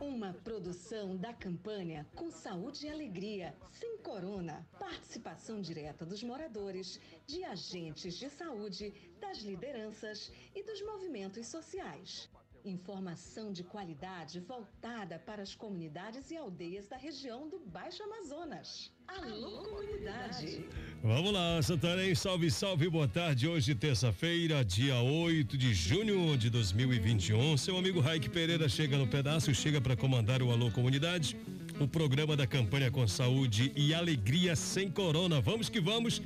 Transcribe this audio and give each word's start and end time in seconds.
Uma 0.00 0.32
produção 0.32 1.14
da 1.14 1.30
campanha 1.34 2.06
Com 2.16 2.30
Saúde 2.30 2.86
e 2.86 2.88
Alegria, 2.88 3.54
sem 3.70 3.98
corona. 3.98 4.66
Participação 4.78 5.60
direta 5.60 6.06
dos 6.06 6.22
moradores, 6.22 6.98
de 7.26 7.44
agentes 7.44 8.16
de 8.16 8.30
saúde, 8.30 8.94
das 9.20 9.40
lideranças 9.40 10.32
e 10.54 10.62
dos 10.62 10.80
movimentos 10.80 11.46
sociais. 11.48 12.30
Informação 12.64 13.52
de 13.52 13.64
qualidade 13.64 14.38
voltada 14.40 15.18
para 15.18 15.42
as 15.42 15.54
comunidades 15.54 16.30
e 16.30 16.36
aldeias 16.36 16.86
da 16.86 16.96
região 16.96 17.48
do 17.48 17.58
Baixo 17.58 18.02
Amazonas. 18.02 18.92
Alô, 19.08 19.62
comunidade! 19.62 20.66
Vamos 21.02 21.32
lá, 21.32 21.62
Santarém, 21.62 22.14
salve, 22.14 22.50
salve, 22.50 22.86
boa 22.90 23.08
tarde. 23.08 23.48
Hoje, 23.48 23.74
terça-feira, 23.74 24.62
dia 24.62 25.00
8 25.00 25.56
de 25.56 25.72
junho 25.72 26.36
de 26.36 26.50
2021. 26.50 27.56
Seu 27.56 27.78
amigo 27.78 27.98
Raik 27.98 28.28
Pereira 28.28 28.68
chega 28.68 28.98
no 28.98 29.06
pedaço, 29.06 29.54
chega 29.54 29.80
para 29.80 29.96
comandar 29.96 30.42
o 30.42 30.50
Alô 30.50 30.70
Comunidade, 30.70 31.38
o 31.80 31.88
programa 31.88 32.36
da 32.36 32.46
campanha 32.46 32.90
com 32.90 33.08
saúde 33.08 33.72
e 33.74 33.94
alegria 33.94 34.54
sem 34.54 34.90
corona. 34.90 35.40
Vamos 35.40 35.70
que 35.70 35.80
vamos, 35.80 36.20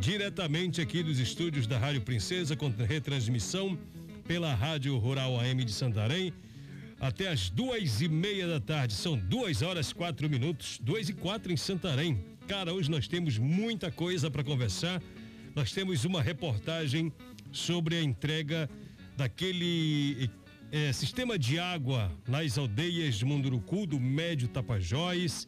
diretamente 0.00 0.80
aqui 0.80 1.02
dos 1.02 1.18
estúdios 1.18 1.66
da 1.66 1.78
Rádio 1.78 2.00
Princesa, 2.00 2.56
com 2.56 2.70
retransmissão 2.70 3.78
pela 4.26 4.54
Rádio 4.54 4.96
Rural 4.98 5.38
AM 5.38 5.64
de 5.64 5.72
Santarém 5.72 6.32
até 7.00 7.28
as 7.28 7.50
duas 7.50 8.00
e 8.00 8.08
meia 8.08 8.48
da 8.48 8.60
tarde. 8.60 8.94
São 8.94 9.16
duas 9.16 9.62
horas 9.62 9.92
quatro 9.92 10.28
minutos, 10.28 10.78
duas 10.82 11.08
e 11.08 11.12
quatro 11.12 11.52
em 11.52 11.56
Santarém. 11.56 12.24
Cara, 12.48 12.72
hoje 12.72 12.90
nós 12.90 13.06
temos 13.06 13.38
muita 13.38 13.90
coisa 13.90 14.30
para 14.30 14.42
conversar. 14.42 15.02
Nós 15.54 15.72
temos 15.72 16.04
uma 16.04 16.22
reportagem 16.22 17.12
sobre 17.52 17.96
a 17.96 18.02
entrega 18.02 18.68
daquele 19.16 20.30
é, 20.72 20.92
sistema 20.92 21.38
de 21.38 21.58
água 21.58 22.10
nas 22.26 22.58
aldeias 22.58 23.16
de 23.16 23.24
Munduruku, 23.24 23.86
do 23.86 24.00
Médio 24.00 24.48
Tapajós. 24.48 25.46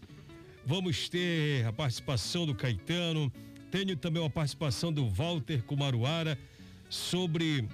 Vamos 0.65 1.09
ter 1.09 1.65
a 1.67 1.73
participação 1.73 2.47
do 2.47 2.55
Caetano. 2.55 3.33
Tenho 3.71 3.97
também 3.97 4.23
uma 4.23 4.31
participação 4.31 4.93
do 4.93 5.09
Walter 5.09 5.63
Kumaruara 5.65 6.39
sobre 6.89 7.67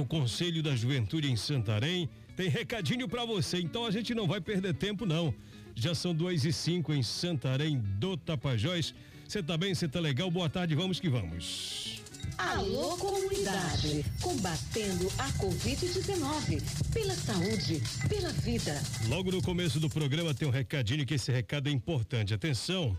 o 0.00 0.06
Conselho 0.06 0.62
da 0.62 0.74
Juventude 0.74 1.30
em 1.30 1.36
Santarém. 1.36 2.08
Tem 2.36 2.48
recadinho 2.48 3.08
para 3.08 3.24
você, 3.24 3.58
então 3.58 3.86
a 3.86 3.90
gente 3.90 4.14
não 4.14 4.26
vai 4.26 4.40
perder 4.40 4.74
tempo 4.74 5.06
não. 5.06 5.34
Já 5.74 5.94
são 5.94 6.14
duas 6.14 6.44
e 6.44 6.52
cinco 6.52 6.92
em 6.92 7.02
Santarém 7.02 7.78
do 7.78 8.16
Tapajós. 8.16 8.94
Você 9.26 9.42
tá 9.42 9.56
bem? 9.56 9.74
Você 9.74 9.88
tá 9.88 10.00
legal? 10.00 10.30
Boa 10.30 10.48
tarde, 10.48 10.74
vamos 10.74 11.00
que 11.00 11.08
vamos. 11.08 12.02
Alô 12.38 12.96
comunidade, 12.98 14.04
combatendo 14.20 15.06
a 15.18 15.28
Covid-19, 15.32 16.62
pela 16.92 17.14
saúde, 17.14 17.82
pela 18.08 18.30
vida. 18.30 18.78
Logo 19.08 19.30
no 19.30 19.42
começo 19.42 19.80
do 19.80 19.88
programa 19.88 20.34
tem 20.34 20.46
um 20.46 20.50
recadinho 20.50 21.06
que 21.06 21.14
esse 21.14 21.32
recado 21.32 21.68
é 21.68 21.72
importante. 21.72 22.34
Atenção, 22.34 22.98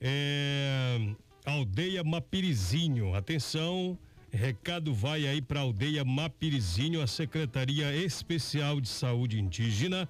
é, 0.00 0.96
aldeia 1.44 2.04
Mapirizinho, 2.04 3.14
atenção, 3.14 3.98
Recado 4.32 4.94
vai 4.94 5.26
aí 5.26 5.42
para 5.42 5.60
a 5.60 5.62
aldeia 5.62 6.02
Mapirizinho, 6.06 7.02
a 7.02 7.06
Secretaria 7.06 7.94
Especial 7.94 8.80
de 8.80 8.88
Saúde 8.88 9.38
Indígena 9.38 10.08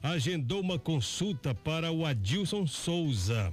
agendou 0.00 0.60
uma 0.60 0.78
consulta 0.78 1.52
para 1.52 1.90
o 1.90 2.06
Adilson 2.06 2.64
Souza. 2.64 3.52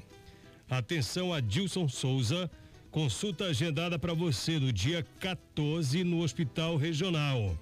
Atenção, 0.70 1.34
Adilson 1.34 1.90
Souza, 1.90 2.50
consulta 2.92 3.46
agendada 3.46 3.98
para 3.98 4.14
você 4.14 4.60
no 4.60 4.72
dia 4.72 5.06
14 5.20 6.04
no 6.04 6.22
Hospital 6.22 6.78
Regional. 6.78 7.58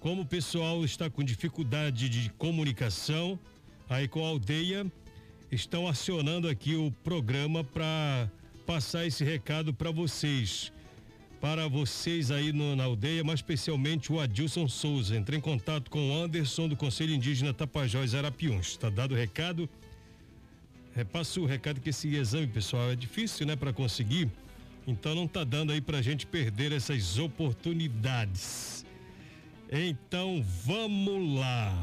Como 0.00 0.22
o 0.22 0.26
pessoal 0.26 0.84
está 0.84 1.08
com 1.08 1.22
dificuldade 1.22 2.08
de 2.08 2.28
comunicação, 2.30 3.38
aí 3.88 4.08
com 4.08 4.24
a 4.24 4.28
aldeia, 4.28 4.84
estão 5.50 5.86
acionando 5.86 6.48
aqui 6.48 6.74
o 6.74 6.90
programa 7.04 7.62
para 7.62 8.28
passar 8.66 9.06
esse 9.06 9.22
recado 9.22 9.72
para 9.72 9.92
vocês 9.92 10.72
para 11.40 11.68
vocês 11.68 12.30
aí 12.30 12.52
no, 12.52 12.74
na 12.74 12.84
aldeia, 12.84 13.22
mais 13.22 13.38
especialmente 13.38 14.12
o 14.12 14.20
Adilson 14.20 14.68
Souza. 14.68 15.16
Entre 15.16 15.36
em 15.36 15.40
contato 15.40 15.90
com 15.90 16.10
o 16.10 16.14
Anderson 16.14 16.68
do 16.68 16.76
Conselho 16.76 17.14
Indígena 17.14 17.52
Tapajós 17.52 18.14
Arapiuns. 18.14 18.68
Está 18.68 18.88
dado 18.88 19.12
o 19.12 19.16
recado. 19.16 19.68
Repassa 20.94 21.40
o 21.40 21.46
recado 21.46 21.80
que 21.80 21.90
esse 21.90 22.08
exame, 22.14 22.46
pessoal, 22.46 22.90
é 22.90 22.96
difícil, 22.96 23.46
né, 23.46 23.54
para 23.54 23.72
conseguir. 23.72 24.30
Então 24.86 25.14
não 25.14 25.24
está 25.24 25.44
dando 25.44 25.72
aí 25.72 25.80
para 25.80 25.98
a 25.98 26.02
gente 26.02 26.26
perder 26.26 26.72
essas 26.72 27.18
oportunidades. 27.18 28.84
Então 29.70 30.42
vamos 30.64 31.38
lá. 31.38 31.76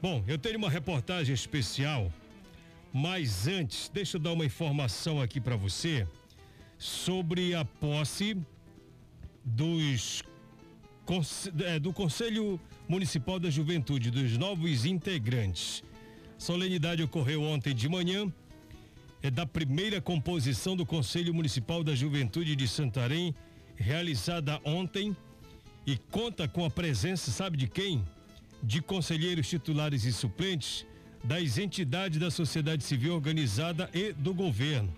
Bom, 0.00 0.22
eu 0.28 0.38
tenho 0.38 0.58
uma 0.58 0.70
reportagem 0.70 1.34
especial, 1.34 2.12
mas 2.92 3.48
antes, 3.48 3.90
deixa 3.92 4.16
eu 4.16 4.20
dar 4.20 4.32
uma 4.32 4.44
informação 4.44 5.20
aqui 5.20 5.40
para 5.40 5.56
você 5.56 6.06
sobre 6.78 7.54
a 7.54 7.64
posse 7.64 8.36
dos 9.44 10.22
é, 11.64 11.78
do 11.78 11.92
Conselho 11.92 12.60
Municipal 12.86 13.40
da 13.40 13.50
Juventude 13.50 14.10
dos 14.10 14.36
novos 14.36 14.84
integrantes. 14.84 15.82
Solenidade 16.36 17.02
ocorreu 17.02 17.42
ontem 17.42 17.74
de 17.74 17.88
manhã. 17.88 18.32
É 19.20 19.30
da 19.30 19.44
primeira 19.44 20.00
composição 20.00 20.76
do 20.76 20.86
Conselho 20.86 21.34
Municipal 21.34 21.82
da 21.82 21.94
Juventude 21.94 22.54
de 22.54 22.68
Santarém, 22.68 23.34
realizada 23.74 24.60
ontem 24.64 25.16
e 25.84 25.96
conta 25.96 26.46
com 26.46 26.64
a 26.64 26.70
presença, 26.70 27.30
sabe 27.30 27.56
de 27.56 27.66
quem? 27.66 28.04
De 28.62 28.80
conselheiros 28.80 29.48
titulares 29.48 30.04
e 30.04 30.12
suplentes 30.12 30.86
das 31.24 31.58
entidades 31.58 32.20
da 32.20 32.30
sociedade 32.30 32.84
civil 32.84 33.14
organizada 33.14 33.90
e 33.92 34.12
do 34.12 34.32
governo. 34.32 34.92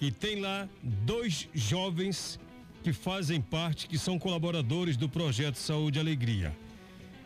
E 0.00 0.12
tem 0.12 0.40
lá 0.40 0.68
dois 0.82 1.48
jovens 1.52 2.38
que 2.84 2.92
fazem 2.92 3.40
parte, 3.40 3.88
que 3.88 3.98
são 3.98 4.18
colaboradores 4.18 4.96
do 4.96 5.08
projeto 5.08 5.56
Saúde 5.56 5.98
e 5.98 6.00
Alegria. 6.00 6.56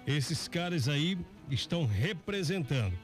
Esses 0.07 0.49
caras 0.49 0.89
aí 0.89 1.19
estão 1.51 1.87
representando. 1.87 2.99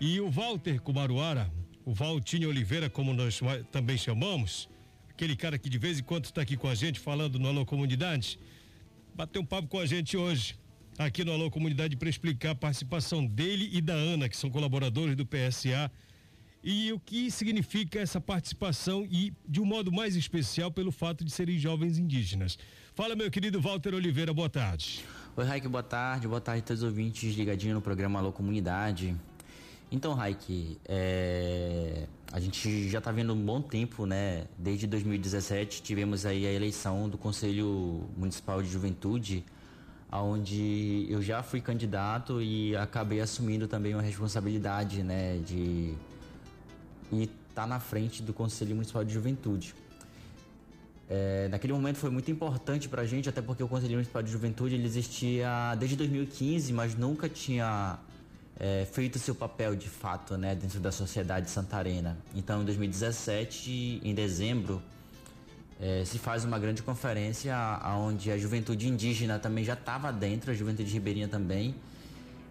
E 0.00 0.20
o 0.20 0.30
Walter 0.30 0.80
Kumaruara, 0.80 1.52
o 1.84 1.92
Valtinho 1.92 2.48
Oliveira, 2.48 2.88
como 2.88 3.12
nós 3.12 3.40
também 3.72 3.98
chamamos, 3.98 4.68
aquele 5.10 5.34
cara 5.34 5.58
que 5.58 5.68
de 5.68 5.78
vez 5.78 5.98
em 5.98 6.02
quando 6.02 6.26
está 6.26 6.42
aqui 6.42 6.56
com 6.56 6.68
a 6.68 6.74
gente 6.74 7.00
falando 7.00 7.38
no 7.38 7.48
Alô 7.48 7.66
Comunidade, 7.66 8.38
bateu 9.14 9.42
um 9.42 9.44
papo 9.44 9.66
com 9.66 9.80
a 9.80 9.86
gente 9.86 10.16
hoje, 10.16 10.56
aqui 10.96 11.24
no 11.24 11.32
Alô 11.32 11.50
Comunidade, 11.50 11.96
para 11.96 12.08
explicar 12.08 12.50
a 12.50 12.54
participação 12.54 13.26
dele 13.26 13.68
e 13.72 13.80
da 13.80 13.94
Ana, 13.94 14.28
que 14.28 14.36
são 14.36 14.48
colaboradores 14.48 15.16
do 15.16 15.26
PSA 15.26 15.90
e 16.62 16.92
o 16.92 17.00
que 17.00 17.30
significa 17.30 17.98
essa 17.98 18.20
participação 18.20 19.06
e 19.10 19.32
de 19.48 19.60
um 19.60 19.64
modo 19.64 19.90
mais 19.90 20.14
especial 20.14 20.70
pelo 20.70 20.92
fato 20.92 21.24
de 21.24 21.30
serem 21.30 21.58
jovens 21.58 21.98
indígenas. 21.98 22.58
Fala, 22.94 23.16
meu 23.16 23.30
querido 23.30 23.60
Walter 23.60 23.94
Oliveira, 23.94 24.32
boa 24.32 24.48
tarde. 24.48 25.04
Oi, 25.36 25.44
Raik, 25.44 25.66
boa 25.66 25.82
tarde. 25.82 26.28
Boa 26.28 26.40
tarde 26.40 26.60
a 26.60 26.64
todos 26.66 26.82
os 26.82 26.88
ouvintes 26.88 27.34
ligadinhos 27.34 27.74
no 27.74 27.80
programa 27.82 28.18
Alô 28.18 28.30
Comunidade. 28.30 29.16
Então, 29.90 30.14
Raik, 30.14 30.78
é... 30.86 32.06
a 32.30 32.38
gente 32.38 32.88
já 32.88 32.98
está 32.98 33.10
vendo 33.10 33.34
um 33.34 33.44
bom 33.44 33.60
tempo, 33.60 34.06
né? 34.06 34.46
Desde 34.56 34.86
2017 34.86 35.82
tivemos 35.82 36.24
aí 36.24 36.46
a 36.46 36.52
eleição 36.52 37.08
do 37.08 37.18
Conselho 37.18 38.08
Municipal 38.16 38.62
de 38.62 38.70
Juventude, 38.70 39.44
aonde 40.10 41.06
eu 41.08 41.20
já 41.20 41.42
fui 41.42 41.60
candidato 41.60 42.40
e 42.40 42.76
acabei 42.76 43.20
assumindo 43.20 43.66
também 43.66 43.94
uma 43.94 44.02
responsabilidade, 44.02 45.02
né? 45.02 45.38
De 45.38 45.94
e 47.12 47.30
está 47.48 47.66
na 47.66 47.78
frente 47.78 48.22
do 48.22 48.32
Conselho 48.32 48.74
Municipal 48.74 49.04
de 49.04 49.12
Juventude. 49.12 49.74
É, 51.08 51.48
naquele 51.50 51.74
momento 51.74 51.96
foi 51.96 52.10
muito 52.10 52.30
importante 52.30 52.88
para 52.88 53.02
a 53.02 53.06
gente, 53.06 53.28
até 53.28 53.42
porque 53.42 53.62
o 53.62 53.68
Conselho 53.68 53.92
Municipal 53.92 54.22
de 54.22 54.30
Juventude 54.30 54.74
ele 54.74 54.86
existia 54.86 55.74
desde 55.78 55.94
2015, 55.96 56.72
mas 56.72 56.94
nunca 56.94 57.28
tinha 57.28 57.98
é, 58.58 58.86
feito 58.90 59.18
seu 59.18 59.34
papel 59.34 59.76
de 59.76 59.88
fato 59.88 60.38
né, 60.38 60.54
dentro 60.54 60.80
da 60.80 60.90
sociedade 60.90 61.50
santarena. 61.50 62.16
Então, 62.34 62.62
em 62.62 62.64
2017, 62.64 64.00
em 64.02 64.14
dezembro, 64.14 64.82
é, 65.78 66.04
se 66.04 66.18
faz 66.18 66.44
uma 66.44 66.58
grande 66.58 66.82
conferência 66.82 67.54
onde 67.98 68.30
a 68.30 68.38
juventude 68.38 68.88
indígena 68.88 69.38
também 69.38 69.64
já 69.64 69.74
estava 69.74 70.12
dentro, 70.12 70.50
a 70.50 70.54
juventude 70.54 70.90
ribeirinha 70.90 71.28
também, 71.28 71.74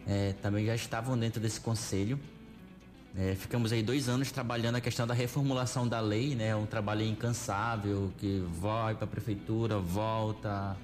é, 0.05 0.33
também 0.41 0.65
já 0.65 0.75
estavam 0.75 1.17
dentro 1.17 1.41
desse 1.41 1.59
conselho. 1.59 2.19
É, 3.15 3.35
ficamos 3.35 3.73
aí 3.73 3.83
dois 3.83 4.07
anos 4.07 4.31
trabalhando 4.31 4.75
a 4.75 4.81
questão 4.81 5.05
da 5.05 5.13
reformulação 5.13 5.87
da 5.87 5.99
lei, 5.99 6.33
né? 6.33 6.55
Um 6.55 6.65
trabalho 6.65 7.03
incansável 7.03 8.11
que 8.17 8.43
vai 8.59 8.95
para 8.95 9.03
a 9.03 9.07
prefeitura, 9.07 9.77
volta, 9.77 10.77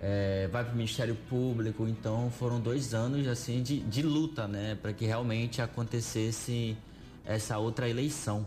é, 0.00 0.48
vai 0.50 0.64
para 0.64 0.72
o 0.72 0.76
Ministério 0.76 1.14
Público. 1.28 1.86
Então 1.86 2.30
foram 2.30 2.58
dois 2.58 2.94
anos 2.94 3.28
assim 3.28 3.62
de, 3.62 3.78
de 3.80 4.02
luta, 4.02 4.48
né, 4.48 4.76
para 4.80 4.92
que 4.92 5.04
realmente 5.04 5.62
acontecesse 5.62 6.76
essa 7.24 7.58
outra 7.58 7.88
eleição. 7.88 8.46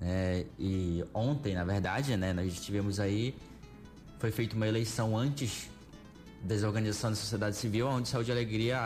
Né? 0.00 0.44
E 0.58 1.04
ontem, 1.12 1.54
na 1.54 1.64
verdade, 1.64 2.16
né, 2.16 2.32
nós 2.32 2.60
tivemos 2.60 3.00
aí 3.00 3.34
foi 4.18 4.30
feita 4.30 4.54
uma 4.54 4.66
eleição 4.66 5.16
antes 5.16 5.68
das 6.44 6.62
organizações 6.62 7.12
da 7.12 7.16
sociedade 7.16 7.56
civil, 7.56 7.88
onde 7.88 8.08
Saúde 8.08 8.30
e 8.30 8.32
Alegria 8.32 8.78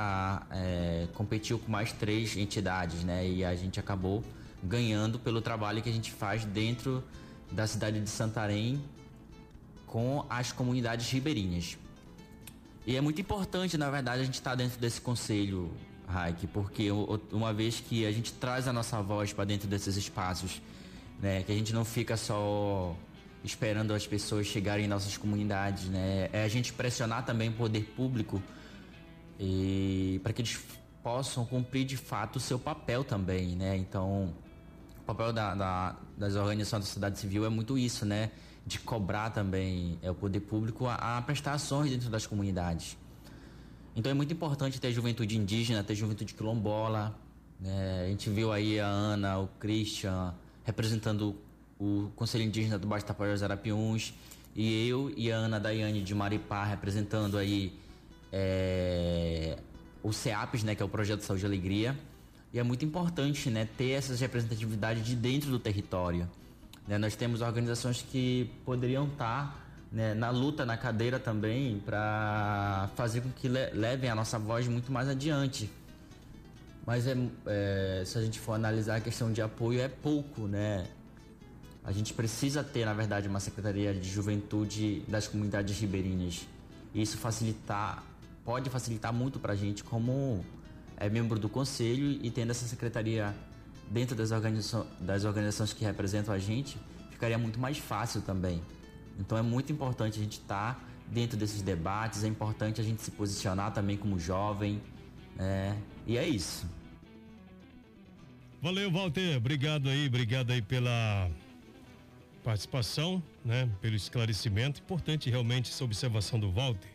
é, 0.51 1.09
competiu 1.15 1.59
com 1.59 1.71
mais 1.71 1.93
três 1.93 2.37
entidades, 2.37 3.03
né? 3.03 3.29
E 3.29 3.45
a 3.45 3.55
gente 3.57 3.81
acabou 3.81 4.23
ganhando 4.63 5.19
pelo 5.19 5.41
trabalho 5.41 5.83
que 5.83 5.89
a 5.89 5.93
gente 5.93 6.13
faz 6.13 6.45
dentro 6.45 7.03
da 7.51 7.67
cidade 7.67 8.01
de 8.01 8.09
Santarém 8.09 8.81
com 9.87 10.25
as 10.31 10.53
comunidades 10.53 11.11
ribeirinhas. 11.11 11.77
E 12.87 12.97
é 12.97 13.01
muito 13.01 13.21
importante, 13.21 13.77
na 13.77 13.91
verdade, 13.91 14.23
a 14.23 14.25
gente 14.25 14.35
estar 14.35 14.51
tá 14.51 14.57
dentro 14.57 14.79
desse 14.79 15.01
conselho, 15.01 15.71
Raik, 16.07 16.47
porque 16.47 16.91
uma 17.33 17.53
vez 17.53 17.81
que 17.81 18.07
a 18.07 18.13
gente 18.13 18.33
traz 18.35 18.69
a 18.69 18.73
nossa 18.73 19.03
voz 19.03 19.33
para 19.33 19.45
dentro 19.45 19.69
desses 19.69 19.97
espaços, 19.97 20.63
né, 21.21 21.43
que 21.43 21.51
a 21.51 21.55
gente 21.55 21.73
não 21.75 21.85
fica 21.85 22.17
só 22.17 22.97
esperando 23.45 23.95
as 23.95 24.07
pessoas 24.07 24.47
chegarem 24.47 24.85
em 24.85 24.89
nossas 24.89 25.17
comunidades, 25.17 25.85
né, 25.89 26.29
é 26.33 26.43
a 26.45 26.49
gente 26.49 26.73
pressionar 26.73 27.25
também 27.25 27.49
o 27.51 27.53
poder 27.53 27.85
público 27.97 28.43
e 29.39 30.21
para 30.23 30.33
que 30.33 30.43
eles 30.43 30.59
possam 31.03 31.45
cumprir 31.45 31.85
de 31.85 31.97
fato 31.97 32.37
o 32.37 32.41
seu 32.41 32.59
papel 32.59 33.05
também, 33.05 33.55
né? 33.55 33.77
Então, 33.77 34.35
o 34.99 35.03
papel 35.07 35.33
da, 35.33 35.55
da, 35.55 35.97
das 36.17 36.35
organizações 36.35 36.83
da 36.83 36.87
sociedade 36.87 37.19
civil 37.19 37.47
é 37.47 37.49
muito 37.49 37.79
isso, 37.79 38.05
né? 38.05 38.31
de 38.69 38.79
cobrar 38.79 39.31
também 39.31 39.99
é, 40.03 40.11
o 40.11 40.15
poder 40.15 40.41
público 40.41 40.87
a, 40.87 41.17
a 41.17 41.23
prestar 41.23 41.55
ações 41.55 41.91
dentro 41.91 42.11
das 42.11 42.27
comunidades. 42.27 42.99
Então 43.97 44.13
é 44.13 44.15
muito 44.15 44.33
importante 44.33 44.79
ter 44.79 44.93
juventude 44.93 45.37
indígena, 45.37 45.83
ter 45.83 45.95
juventude 45.95 46.35
quilombola. 46.35 47.19
Né? 47.59 48.05
A 48.05 48.09
gente 48.09 48.29
viu 48.29 48.53
aí 48.53 48.79
a 48.79 48.87
Ana, 48.87 49.39
o 49.39 49.49
Christian 49.59 50.35
representando 50.65 51.35
o 51.79 52.11
Conselho 52.17 52.45
Indígena 52.45 52.79
do 52.79 52.87
Baixo 52.87 53.07
Tapajós 53.07 53.43
Arapiuns 53.43 54.13
e 54.55 54.89
eu 54.89 55.13
e 55.17 55.31
a 55.31 55.37
Ana 55.37 55.61
Daiane 55.61 56.03
de 56.03 56.15
Maripá 56.15 56.65
representando 56.65 57.39
aí 57.39 57.79
é, 58.33 59.59
o 60.03 60.13
CEAPES, 60.13 60.65
né, 60.65 60.75
que 60.75 60.83
é 60.83 60.85
o 60.85 60.89
Projeto 60.89 61.21
Saúde 61.23 61.45
e 61.45 61.47
Alegria. 61.47 61.97
E 62.53 62.59
é 62.59 62.63
muito 62.63 62.85
importante 62.85 63.51
né, 63.51 63.69
ter 63.77 63.91
essas 63.91 64.21
representatividades 64.21 65.05
de 65.05 65.15
dentro 65.15 65.51
do 65.51 65.59
território. 65.59 66.29
Né? 66.87 66.99
Nós 66.99 67.15
temos 67.15 67.41
organizações 67.41 68.03
que 68.03 68.51
poderiam 68.65 69.07
estar 69.07 69.69
né, 69.93 70.15
na 70.15 70.31
luta, 70.31 70.65
na 70.65 70.77
cadeira 70.77 71.19
também, 71.19 71.79
para 71.85 72.91
fazer 72.97 73.21
com 73.21 73.31
que 73.31 73.49
levem 73.49 74.11
a 74.11 74.15
nossa 74.15 74.39
voz 74.39 74.67
muito 74.67 74.91
mais 74.91 75.09
adiante. 75.09 75.71
Mas 76.87 77.07
é, 77.07 77.15
é, 77.47 78.03
se 78.07 78.17
a 78.17 78.23
gente 78.23 78.41
for 78.41 78.55
analisar 78.55 78.97
a 78.97 79.01
questão 79.01 79.31
de 79.31 79.43
apoio, 79.43 79.81
é 79.81 79.89
pouco, 79.89 80.47
né? 80.47 80.87
A 81.89 81.93
gente 81.93 82.13
precisa 82.13 82.63
ter, 82.63 82.85
na 82.85 82.93
verdade, 82.93 83.29
uma 83.29 83.41
secretaria 83.41 83.95
de 83.95 84.11
juventude 84.11 85.03
das 85.09 85.27
comunidades 85.27 85.81
ribeirinhas. 85.81 86.47
E 86.93 87.01
isso 87.01 87.17
facilitar, 87.17 88.05
pode 88.45 88.69
facilitar 88.69 89.11
muito 89.11 89.39
para 89.39 89.55
a 89.55 89.57
gente 89.57 89.83
como 89.83 90.45
é 90.99 91.09
membro 91.09 91.39
do 91.39 91.49
conselho 91.49 92.11
e 92.23 92.31
tendo 92.31 92.51
essa 92.51 92.67
secretaria 92.67 93.35
dentro 93.91 94.15
das, 94.15 94.29
das 95.01 95.25
organizações 95.25 95.73
que 95.73 95.83
representam 95.83 96.35
a 96.35 96.39
gente, 96.39 96.77
ficaria 97.11 97.39
muito 97.39 97.59
mais 97.59 97.79
fácil 97.79 98.21
também. 98.21 98.61
Então 99.19 99.39
é 99.39 99.43
muito 99.43 99.73
importante 99.73 100.19
a 100.19 100.23
gente 100.23 100.41
estar 100.41 100.75
tá 100.75 100.81
dentro 101.07 101.39
desses 101.39 101.63
debates, 101.63 102.23
é 102.23 102.29
importante 102.29 102.83
a 102.83 102.85
gente 102.85 103.01
se 103.01 103.13
posicionar 103.13 103.73
também 103.73 103.97
como 103.97 104.19
jovem, 104.19 104.79
né? 105.35 105.75
E 106.07 106.19
é 106.19 106.29
isso. 106.29 106.69
Valeu, 108.61 108.91
Walter. 108.91 109.39
Obrigado 109.39 109.89
aí, 109.89 110.07
obrigado 110.07 110.51
aí 110.51 110.61
pela 110.61 111.31
participação, 112.49 113.23
né? 113.45 113.69
Pelo 113.83 113.95
esclarecimento. 113.95 114.81
Importante 114.81 115.29
realmente 115.29 115.71
essa 115.71 115.85
observação 115.85 116.41
do 116.41 116.51
Walter. 116.51 116.89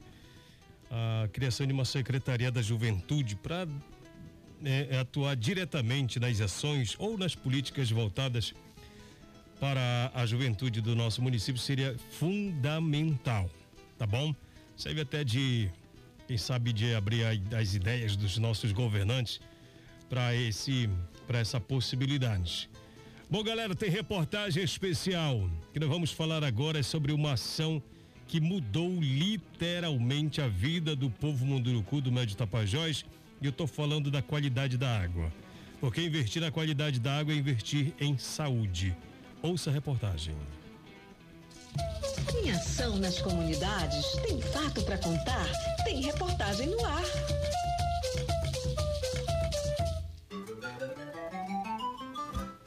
A 0.89 1.27
criação 1.31 1.67
de 1.67 1.71
uma 1.71 1.85
secretaria 1.85 2.51
da 2.51 2.59
juventude 2.59 3.35
para 3.35 3.67
é, 4.65 4.87
é, 4.89 4.97
atuar 4.97 5.35
diretamente 5.35 6.19
nas 6.19 6.41
ações 6.41 6.95
ou 6.97 7.19
nas 7.19 7.35
políticas 7.35 7.91
voltadas 7.91 8.51
para 9.59 10.11
a 10.15 10.25
juventude 10.25 10.81
do 10.81 10.95
nosso 10.95 11.21
município 11.21 11.61
seria 11.61 11.95
fundamental, 12.19 13.47
tá 13.99 14.07
bom? 14.07 14.35
Serve 14.75 15.01
até 15.01 15.23
de, 15.23 15.69
quem 16.27 16.37
sabe, 16.37 16.73
de 16.73 16.95
abrir 16.95 17.23
as 17.55 17.75
ideias 17.75 18.15
dos 18.15 18.39
nossos 18.39 18.71
governantes 18.71 19.39
para 20.09 20.33
esse, 20.33 20.89
para 21.27 21.37
essa 21.37 21.59
possibilidade. 21.59 22.67
Bom, 23.33 23.41
galera, 23.41 23.73
tem 23.73 23.89
reportagem 23.89 24.63
especial 24.63 25.49
que 25.73 25.79
nós 25.79 25.89
vamos 25.89 26.11
falar 26.11 26.43
agora 26.43 26.83
sobre 26.83 27.11
uma 27.11 27.33
ação 27.33 27.81
que 28.27 28.39
mudou 28.39 29.01
literalmente 29.01 30.39
a 30.39 30.47
vida 30.47 30.95
do 30.95 31.09
povo 31.09 31.43
munduruku 31.43 31.99
do 31.99 32.11
Médio 32.11 32.37
Tapajós 32.37 33.03
e 33.41 33.45
eu 33.45 33.49
estou 33.49 33.65
falando 33.65 34.11
da 34.11 34.21
qualidade 34.21 34.77
da 34.77 35.01
água. 35.01 35.33
Porque 35.81 36.01
investir 36.01 36.43
na 36.43 36.51
qualidade 36.51 36.99
da 36.99 37.17
água 37.17 37.33
é 37.33 37.37
investir 37.37 37.91
em 37.99 38.19
saúde. 38.19 38.95
Ouça 39.41 39.71
a 39.71 39.73
reportagem. 39.73 40.35
Em 42.35 42.51
ação 42.51 42.97
nas 42.97 43.17
comunidades, 43.17 44.05
tem 44.27 44.39
fato 44.39 44.83
para 44.83 44.99
contar, 44.99 45.47
tem 45.83 46.03
reportagem 46.03 46.67
no 46.67 46.85
ar. 46.85 47.01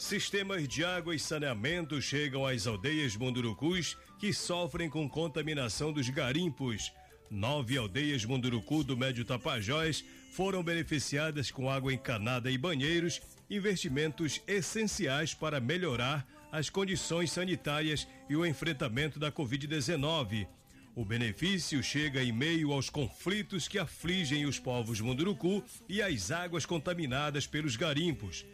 Sistemas 0.06 0.68
de 0.68 0.84
água 0.84 1.16
e 1.16 1.18
saneamento 1.18 2.00
chegam 2.00 2.46
às 2.46 2.64
aldeias 2.64 3.16
mundurucus 3.16 3.98
que 4.20 4.32
sofrem 4.32 4.88
com 4.88 5.08
contaminação 5.08 5.92
dos 5.92 6.08
garimpos. 6.08 6.92
Nove 7.28 7.76
aldeias 7.76 8.24
Munduruku 8.24 8.84
do 8.84 8.96
Médio 8.96 9.24
Tapajós 9.24 10.04
foram 10.30 10.62
beneficiadas 10.62 11.50
com 11.50 11.68
água 11.68 11.92
encanada 11.92 12.48
e 12.52 12.56
banheiros, 12.56 13.20
investimentos 13.50 14.40
essenciais 14.46 15.34
para 15.34 15.58
melhorar 15.58 16.24
as 16.52 16.70
condições 16.70 17.32
sanitárias 17.32 18.06
e 18.30 18.36
o 18.36 18.46
enfrentamento 18.46 19.18
da 19.18 19.32
Covid-19. 19.32 20.46
O 20.94 21.04
benefício 21.04 21.82
chega 21.82 22.22
em 22.22 22.30
meio 22.30 22.72
aos 22.72 22.88
conflitos 22.88 23.66
que 23.66 23.76
afligem 23.76 24.46
os 24.46 24.56
povos 24.56 25.00
Munduruku 25.00 25.64
e 25.88 26.00
as 26.00 26.30
águas 26.30 26.64
contaminadas 26.64 27.44
pelos 27.44 27.74
garimpos. 27.74 28.46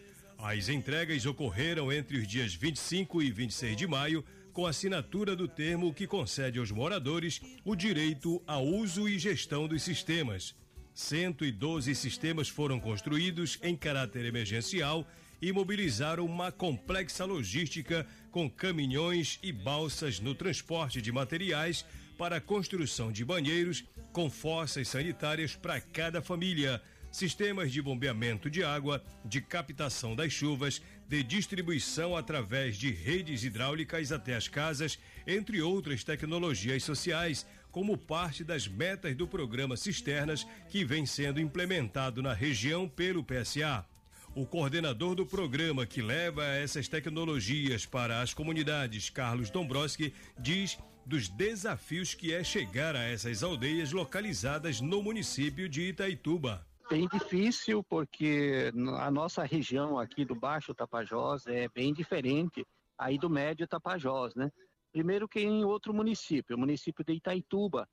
As 0.42 0.68
entregas 0.68 1.24
ocorreram 1.24 1.92
entre 1.92 2.18
os 2.18 2.26
dias 2.26 2.52
25 2.52 3.22
e 3.22 3.30
26 3.30 3.76
de 3.76 3.86
maio 3.86 4.24
com 4.52 4.66
assinatura 4.66 5.36
do 5.36 5.46
termo 5.46 5.94
que 5.94 6.04
concede 6.04 6.58
aos 6.58 6.72
moradores 6.72 7.40
o 7.64 7.76
direito 7.76 8.42
ao 8.44 8.66
uso 8.66 9.08
e 9.08 9.20
gestão 9.20 9.68
dos 9.68 9.84
sistemas. 9.84 10.52
112 10.94 11.94
sistemas 11.94 12.48
foram 12.48 12.80
construídos 12.80 13.56
em 13.62 13.76
caráter 13.76 14.24
emergencial 14.24 15.06
e 15.40 15.52
mobilizaram 15.52 16.26
uma 16.26 16.50
complexa 16.50 17.24
logística 17.24 18.04
com 18.32 18.50
caminhões 18.50 19.38
e 19.44 19.52
balsas 19.52 20.18
no 20.18 20.34
transporte 20.34 21.00
de 21.00 21.12
materiais 21.12 21.84
para 22.18 22.38
a 22.38 22.40
construção 22.40 23.12
de 23.12 23.24
banheiros 23.24 23.84
com 24.12 24.28
fossas 24.28 24.88
sanitárias 24.88 25.54
para 25.54 25.80
cada 25.80 26.20
família 26.20 26.82
sistemas 27.12 27.70
de 27.70 27.82
bombeamento 27.82 28.50
de 28.50 28.64
água, 28.64 29.04
de 29.22 29.42
captação 29.42 30.16
das 30.16 30.32
chuvas, 30.32 30.80
de 31.06 31.22
distribuição 31.22 32.16
através 32.16 32.76
de 32.76 32.90
redes 32.90 33.44
hidráulicas 33.44 34.10
até 34.10 34.34
as 34.34 34.48
casas, 34.48 34.98
entre 35.26 35.60
outras 35.60 36.02
tecnologias 36.02 36.82
sociais, 36.82 37.46
como 37.70 37.98
parte 37.98 38.42
das 38.42 38.66
metas 38.66 39.14
do 39.14 39.28
programa 39.28 39.76
Cisternas 39.76 40.46
que 40.70 40.84
vem 40.84 41.04
sendo 41.04 41.38
implementado 41.38 42.22
na 42.22 42.32
região 42.32 42.88
pelo 42.88 43.22
PSA. 43.22 43.86
O 44.34 44.46
coordenador 44.46 45.14
do 45.14 45.26
programa 45.26 45.84
que 45.84 46.00
leva 46.00 46.44
essas 46.46 46.88
tecnologias 46.88 47.84
para 47.84 48.22
as 48.22 48.32
comunidades, 48.32 49.10
Carlos 49.10 49.50
Dombrowski, 49.50 50.14
diz 50.38 50.78
dos 51.04 51.28
desafios 51.28 52.14
que 52.14 52.32
é 52.32 52.42
chegar 52.42 52.96
a 52.96 53.02
essas 53.02 53.42
aldeias 53.42 53.92
localizadas 53.92 54.80
no 54.80 55.02
município 55.02 55.68
de 55.68 55.82
Itaituba 55.82 56.64
bem 56.88 57.08
difícil 57.08 57.82
porque 57.84 58.72
a 58.98 59.10
nossa 59.10 59.44
região 59.44 59.98
aqui 59.98 60.24
do 60.24 60.34
Baixo 60.34 60.74
Tapajós 60.74 61.46
é 61.46 61.68
bem 61.68 61.92
diferente 61.92 62.66
aí 62.98 63.18
do 63.18 63.30
Médio 63.30 63.66
Tapajós, 63.66 64.34
né? 64.34 64.50
Primeiro 64.92 65.28
que 65.28 65.40
em 65.40 65.64
outro 65.64 65.94
município, 65.94 66.56
o 66.56 66.58
município 66.58 67.04
de 67.04 67.14
Itaituba. 67.14 67.88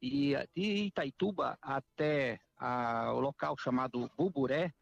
E 0.00 0.34
de 0.54 0.86
Itaituba 0.86 1.58
até 1.60 2.38
a, 2.56 3.12
o 3.12 3.20
local 3.20 3.56
chamado 3.58 4.10
Buburé, 4.16 4.72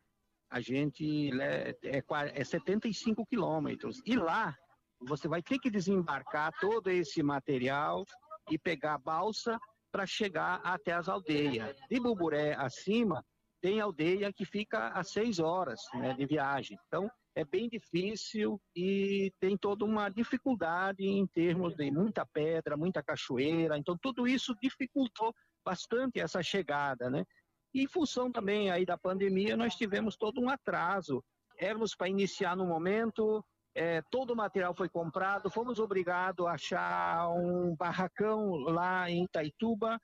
a 0.51 0.61
gente 0.61 1.31
é, 1.41 1.77
é, 1.83 2.03
é 2.35 2.45
75 2.45 3.25
quilômetros. 3.27 4.03
E 4.05 4.17
lá 4.17 4.57
você 5.01 5.29
vai 5.29 5.43
ter 5.43 5.59
que 5.59 5.71
desembarcar 5.71 6.53
todo 6.61 6.91
esse 6.91 7.23
material 7.23 8.05
e 8.51 8.59
pegar 8.59 8.99
balsa 8.99 9.59
para 9.91 10.07
chegar 10.07 10.61
até 10.65 10.93
as 10.93 11.09
aldeias. 11.09 11.77
De 11.89 12.01
Buburé 12.01 12.55
acima, 12.55 13.25
tem 13.65 13.81
aldeia 13.81 14.31
que 14.31 14.45
fica 14.45 14.89
a 14.89 15.03
seis 15.03 15.39
horas 15.39 15.81
né, 15.95 16.13
de 16.13 16.27
viagem. 16.27 16.79
Então, 16.87 17.11
é 17.35 17.47
bem 17.47 17.67
difícil 17.67 18.61
e 18.77 19.33
tem 19.41 19.57
toda 19.57 19.87
uma 19.87 20.11
dificuldade 20.11 21.03
em 21.03 21.27
termos 21.27 21.75
de 21.75 21.91
muita 21.91 22.27
pedra, 22.27 22.77
muita 22.77 23.03
cachoeira. 23.03 23.79
Então, 23.79 23.97
tudo 23.97 24.29
isso 24.29 24.55
dificultou 24.63 25.35
bastante 25.65 26.21
essa 26.21 26.43
chegada, 26.43 27.09
né? 27.09 27.25
E 27.73 27.83
em 27.83 27.89
função 27.89 28.31
também 28.31 28.71
aí 28.71 28.85
da 28.85 28.99
pandemia, 28.99 29.57
nós 29.57 29.75
tivemos 29.75 30.15
todo 30.15 30.43
um 30.43 30.51
atraso. 30.51 31.25
Éramos 31.59 31.97
para 31.97 32.11
iniciar 32.11 32.55
no 32.55 32.67
momento, 32.67 33.43
é, 33.75 34.03
todo 34.11 34.35
o 34.35 34.37
material 34.37 34.75
foi 34.75 34.91
comprado, 34.91 35.51
fomos 35.51 35.79
obrigados 35.79 36.47
a 36.47 36.53
achar 36.53 37.31
um 37.31 37.75
barracão 37.75 38.57
lá 38.57 39.11
em 39.11 39.25
Itaituba, 39.25 39.99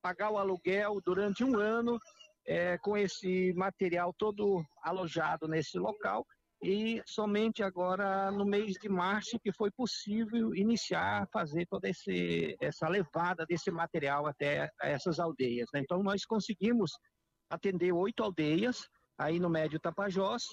pagar 0.00 0.30
o 0.30 0.38
aluguel 0.38 1.00
durante 1.04 1.42
um 1.42 1.58
ano, 1.58 1.98
é, 2.46 2.78
com 2.78 2.96
esse 2.96 3.52
material 3.54 4.12
todo 4.16 4.62
alojado 4.82 5.46
nesse 5.46 5.78
local 5.78 6.26
e 6.62 7.02
somente 7.04 7.62
agora 7.62 8.30
no 8.30 8.44
mês 8.44 8.74
de 8.74 8.88
março 8.88 9.38
que 9.40 9.52
foi 9.52 9.70
possível 9.72 10.54
iniciar 10.54 11.28
fazer 11.32 11.66
toda 11.66 11.88
esse, 11.88 12.56
essa 12.60 12.88
levada 12.88 13.44
desse 13.44 13.70
material 13.70 14.26
até 14.26 14.70
essas 14.80 15.18
aldeias. 15.18 15.68
Né? 15.74 15.80
Então 15.80 16.02
nós 16.04 16.24
conseguimos 16.24 16.92
atender 17.50 17.92
oito 17.92 18.22
aldeias 18.22 18.86
aí 19.18 19.40
no 19.40 19.50
Médio 19.50 19.80
Tapajós, 19.80 20.44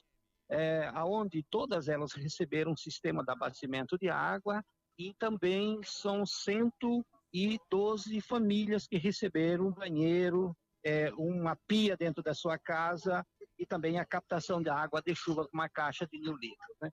é, 0.49 0.89
aonde 0.95 1.45
todas 1.49 1.87
elas 1.87 2.11
receberam 2.13 2.71
um 2.71 2.77
sistema 2.77 3.23
de 3.23 3.31
abastecimento 3.31 3.95
de 3.97 4.09
água 4.09 4.63
e 4.97 5.13
também 5.19 5.79
são 5.83 6.25
112 6.25 8.19
famílias 8.21 8.87
que 8.87 8.97
receberam 8.97 9.71
banheiro, 9.71 10.55
é, 10.83 11.11
uma 11.13 11.57
pia 11.67 11.95
dentro 11.97 12.23
da 12.23 12.33
sua 12.33 12.57
casa 12.57 13.25
e 13.57 13.65
também 13.65 13.99
a 13.99 14.05
captação 14.05 14.61
de 14.61 14.69
água 14.69 15.01
de 15.01 15.13
chuva 15.13 15.43
com 15.43 15.57
uma 15.57 15.69
caixa 15.69 16.07
de 16.07 16.19
mil 16.19 16.35
litros. 16.37 16.77
Né? 16.81 16.89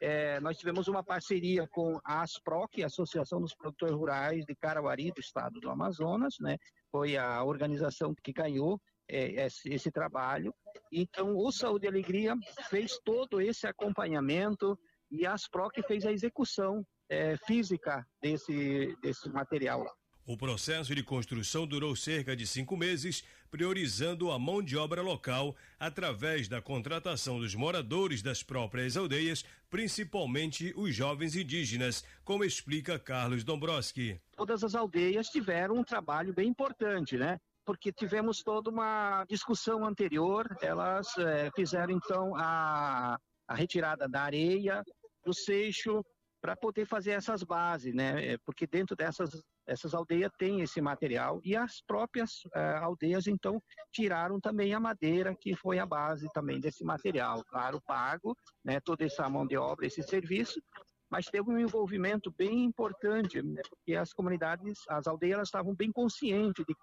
É, 0.00 0.40
nós 0.40 0.58
tivemos 0.58 0.88
uma 0.88 1.04
parceria 1.04 1.66
com 1.68 2.00
a 2.04 2.22
ASPROC, 2.22 2.82
Associação 2.82 3.40
dos 3.40 3.54
Produtores 3.54 3.94
Rurais 3.94 4.44
de 4.44 4.54
Carauari, 4.56 5.12
do 5.12 5.20
estado 5.20 5.60
do 5.60 5.70
Amazonas, 5.70 6.34
né? 6.40 6.56
foi 6.90 7.16
a 7.16 7.44
organização 7.44 8.14
que 8.22 8.32
ganhou 8.32 8.80
é, 9.08 9.46
esse, 9.46 9.68
esse, 9.68 9.90
trabalho. 9.90 10.54
Então, 10.92 11.36
o 11.36 11.52
Saúde 11.52 11.86
e 11.86 11.88
Alegria 11.88 12.34
fez 12.68 12.98
todo 13.04 13.40
esse 13.40 13.66
acompanhamento 13.66 14.78
e 15.10 15.26
a 15.26 15.34
ASPROC 15.34 15.82
fez 15.86 16.06
a 16.06 16.12
execução 16.12 16.84
é, 17.08 17.36
física 17.38 18.06
desse, 18.22 18.96
desse 19.02 19.28
material 19.28 19.82
lá. 19.82 19.92
O 20.26 20.36
processo 20.36 20.94
de 20.94 21.02
construção 21.02 21.66
durou 21.66 21.96
cerca 21.96 22.36
de 22.36 22.46
cinco 22.46 22.76
meses, 22.76 23.24
priorizando 23.50 24.30
a 24.30 24.38
mão 24.38 24.62
de 24.62 24.76
obra 24.76 25.02
local 25.02 25.56
através 25.78 26.46
da 26.46 26.60
contratação 26.62 27.40
dos 27.40 27.54
moradores 27.54 28.22
das 28.22 28.42
próprias 28.42 28.96
aldeias, 28.96 29.44
principalmente 29.68 30.72
os 30.76 30.94
jovens 30.94 31.34
indígenas, 31.34 32.04
como 32.24 32.44
explica 32.44 32.98
Carlos 32.98 33.42
Dombrowski. 33.42 34.20
Todas 34.36 34.62
as 34.62 34.74
aldeias 34.74 35.28
tiveram 35.28 35.76
um 35.76 35.84
trabalho 35.84 36.32
bem 36.32 36.48
importante, 36.48 37.16
né? 37.16 37.38
Porque 37.64 37.92
tivemos 37.92 38.42
toda 38.42 38.70
uma 38.70 39.24
discussão 39.28 39.84
anterior, 39.84 40.46
elas 40.60 41.16
é, 41.18 41.50
fizeram 41.56 41.92
então 41.92 42.36
a, 42.36 43.18
a 43.48 43.54
retirada 43.54 44.08
da 44.08 44.22
areia, 44.22 44.82
do 45.24 45.34
seixo, 45.34 46.04
para 46.40 46.56
poder 46.56 46.86
fazer 46.86 47.10
essas 47.10 47.42
bases, 47.42 47.94
né? 47.94 48.36
Porque 48.44 48.66
dentro 48.66 48.96
dessas 48.96 49.30
essas 49.70 49.94
aldeias 49.94 50.32
têm 50.36 50.60
esse 50.60 50.80
material 50.80 51.40
e 51.44 51.54
as 51.54 51.80
próprias 51.80 52.44
uh, 52.46 52.82
aldeias 52.82 53.28
então 53.28 53.62
tiraram 53.92 54.40
também 54.40 54.74
a 54.74 54.80
madeira 54.80 55.34
que 55.34 55.54
foi 55.54 55.78
a 55.78 55.86
base 55.86 56.28
também 56.32 56.58
desse 56.58 56.84
material, 56.84 57.44
claro 57.44 57.80
pago, 57.86 58.36
né, 58.64 58.80
toda 58.80 59.04
essa 59.04 59.28
mão 59.28 59.46
de 59.46 59.56
obra, 59.56 59.86
esse 59.86 60.02
serviço, 60.02 60.60
mas 61.08 61.26
teve 61.26 61.48
um 61.48 61.58
envolvimento 61.58 62.34
bem 62.36 62.64
importante, 62.64 63.40
né, 63.40 63.62
porque 63.68 63.94
as 63.94 64.12
comunidades, 64.12 64.80
as 64.88 65.06
aldeias 65.06 65.42
estavam 65.42 65.74
bem 65.74 65.92
conscientes 65.92 66.64
de 66.66 66.74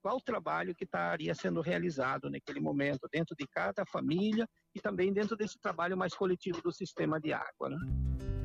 qual 0.00 0.20
trabalho 0.20 0.74
que 0.74 0.84
estaria 0.84 1.34
sendo 1.34 1.60
realizado 1.60 2.30
naquele 2.30 2.60
momento 2.60 3.08
dentro 3.12 3.34
de 3.36 3.46
cada 3.46 3.84
família 3.86 4.48
e 4.74 4.80
também 4.80 5.12
dentro 5.12 5.36
desse 5.36 5.58
trabalho 5.58 5.96
mais 5.96 6.14
coletivo 6.14 6.62
do 6.62 6.72
sistema 6.72 7.20
de 7.20 7.32
água. 7.32 7.70
Né? 7.70 7.76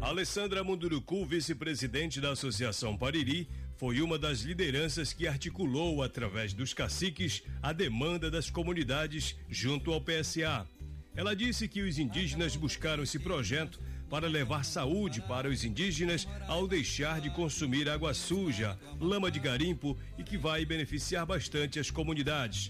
Alessandra 0.02 0.64
Munduruku, 0.64 1.26
vice-presidente 1.26 2.20
da 2.20 2.32
Associação 2.32 2.98
Pariri, 2.98 3.50
foi 3.78 4.02
uma 4.02 4.20
das 4.20 4.42
lideranças 4.42 5.14
que 5.14 5.28
articulou, 5.28 6.04
através 6.04 6.54
dos 6.54 6.74
caciques, 6.74 7.44
a 7.62 7.72
demanda 7.72 8.30
das 8.30 8.50
comunidades 8.50 9.38
junto 9.48 9.94
ao 9.94 10.02
PSA. 10.02 10.68
Ela 11.16 11.36
disse 11.36 11.68
que 11.68 11.82
os 11.82 12.00
indígenas 12.00 12.56
buscaram 12.56 13.04
esse 13.04 13.20
projeto 13.20 13.80
para 14.14 14.28
levar 14.28 14.64
saúde 14.64 15.22
para 15.22 15.50
os 15.50 15.64
indígenas 15.64 16.28
ao 16.48 16.68
deixar 16.68 17.20
de 17.20 17.32
consumir 17.32 17.90
água 17.90 18.14
suja, 18.14 18.78
lama 19.00 19.32
de 19.32 19.40
garimpo 19.40 19.98
e 20.20 20.24
que 20.24 20.38
vai 20.38 20.64
beneficiar 20.64 21.26
bastante 21.26 21.80
as 21.80 21.90
comunidades. 21.90 22.70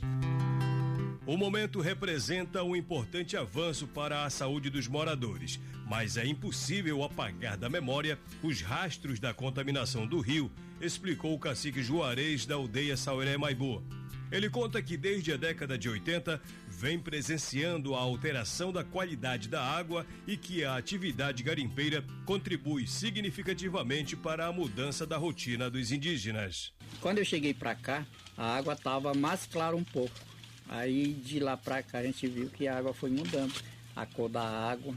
O 1.27 1.35
momento 1.35 1.81
representa 1.81 2.63
um 2.63 2.73
importante 2.73 3.35
avanço 3.35 3.85
para 3.85 4.23
a 4.23 4.29
saúde 4.29 4.69
dos 4.69 4.87
moradores, 4.87 5.59
mas 5.85 6.15
é 6.15 6.25
impossível 6.25 7.03
apagar 7.03 7.57
da 7.57 7.69
memória 7.69 8.17
os 8.41 8.61
rastros 8.61 9.19
da 9.19 9.33
contaminação 9.33 10.07
do 10.07 10.21
rio, 10.21 10.49
explicou 10.79 11.33
o 11.33 11.39
cacique 11.39 11.83
Juarez 11.83 12.45
da 12.45 12.55
aldeia 12.55 12.95
Sauré 12.95 13.35
Maibu. 13.35 13.83
Ele 14.31 14.49
conta 14.49 14.81
que 14.81 14.95
desde 14.95 15.33
a 15.33 15.37
década 15.37 15.77
de 15.77 15.87
80 15.89 16.41
vem 16.77 16.99
presenciando 16.99 17.95
a 17.95 17.99
alteração 17.99 18.71
da 18.71 18.83
qualidade 18.83 19.47
da 19.47 19.63
água 19.63 20.05
e 20.27 20.35
que 20.35 20.63
a 20.63 20.75
atividade 20.75 21.43
garimpeira 21.43 22.03
contribui 22.25 22.87
significativamente 22.87 24.15
para 24.15 24.47
a 24.47 24.51
mudança 24.51 25.05
da 25.05 25.17
rotina 25.17 25.69
dos 25.69 25.91
indígenas. 25.91 26.73
Quando 26.99 27.19
eu 27.19 27.25
cheguei 27.25 27.53
para 27.53 27.75
cá, 27.75 28.05
a 28.37 28.57
água 28.57 28.73
estava 28.73 29.13
mais 29.13 29.45
clara 29.45 29.75
um 29.75 29.83
pouco. 29.83 30.13
Aí 30.67 31.13
de 31.13 31.39
lá 31.39 31.55
para 31.55 31.83
cá 31.83 31.99
a 31.99 32.03
gente 32.03 32.27
viu 32.27 32.49
que 32.49 32.67
a 32.67 32.77
água 32.77 32.93
foi 32.93 33.09
mudando. 33.09 33.53
A 33.95 34.05
cor 34.05 34.27
da 34.27 34.43
água 34.43 34.93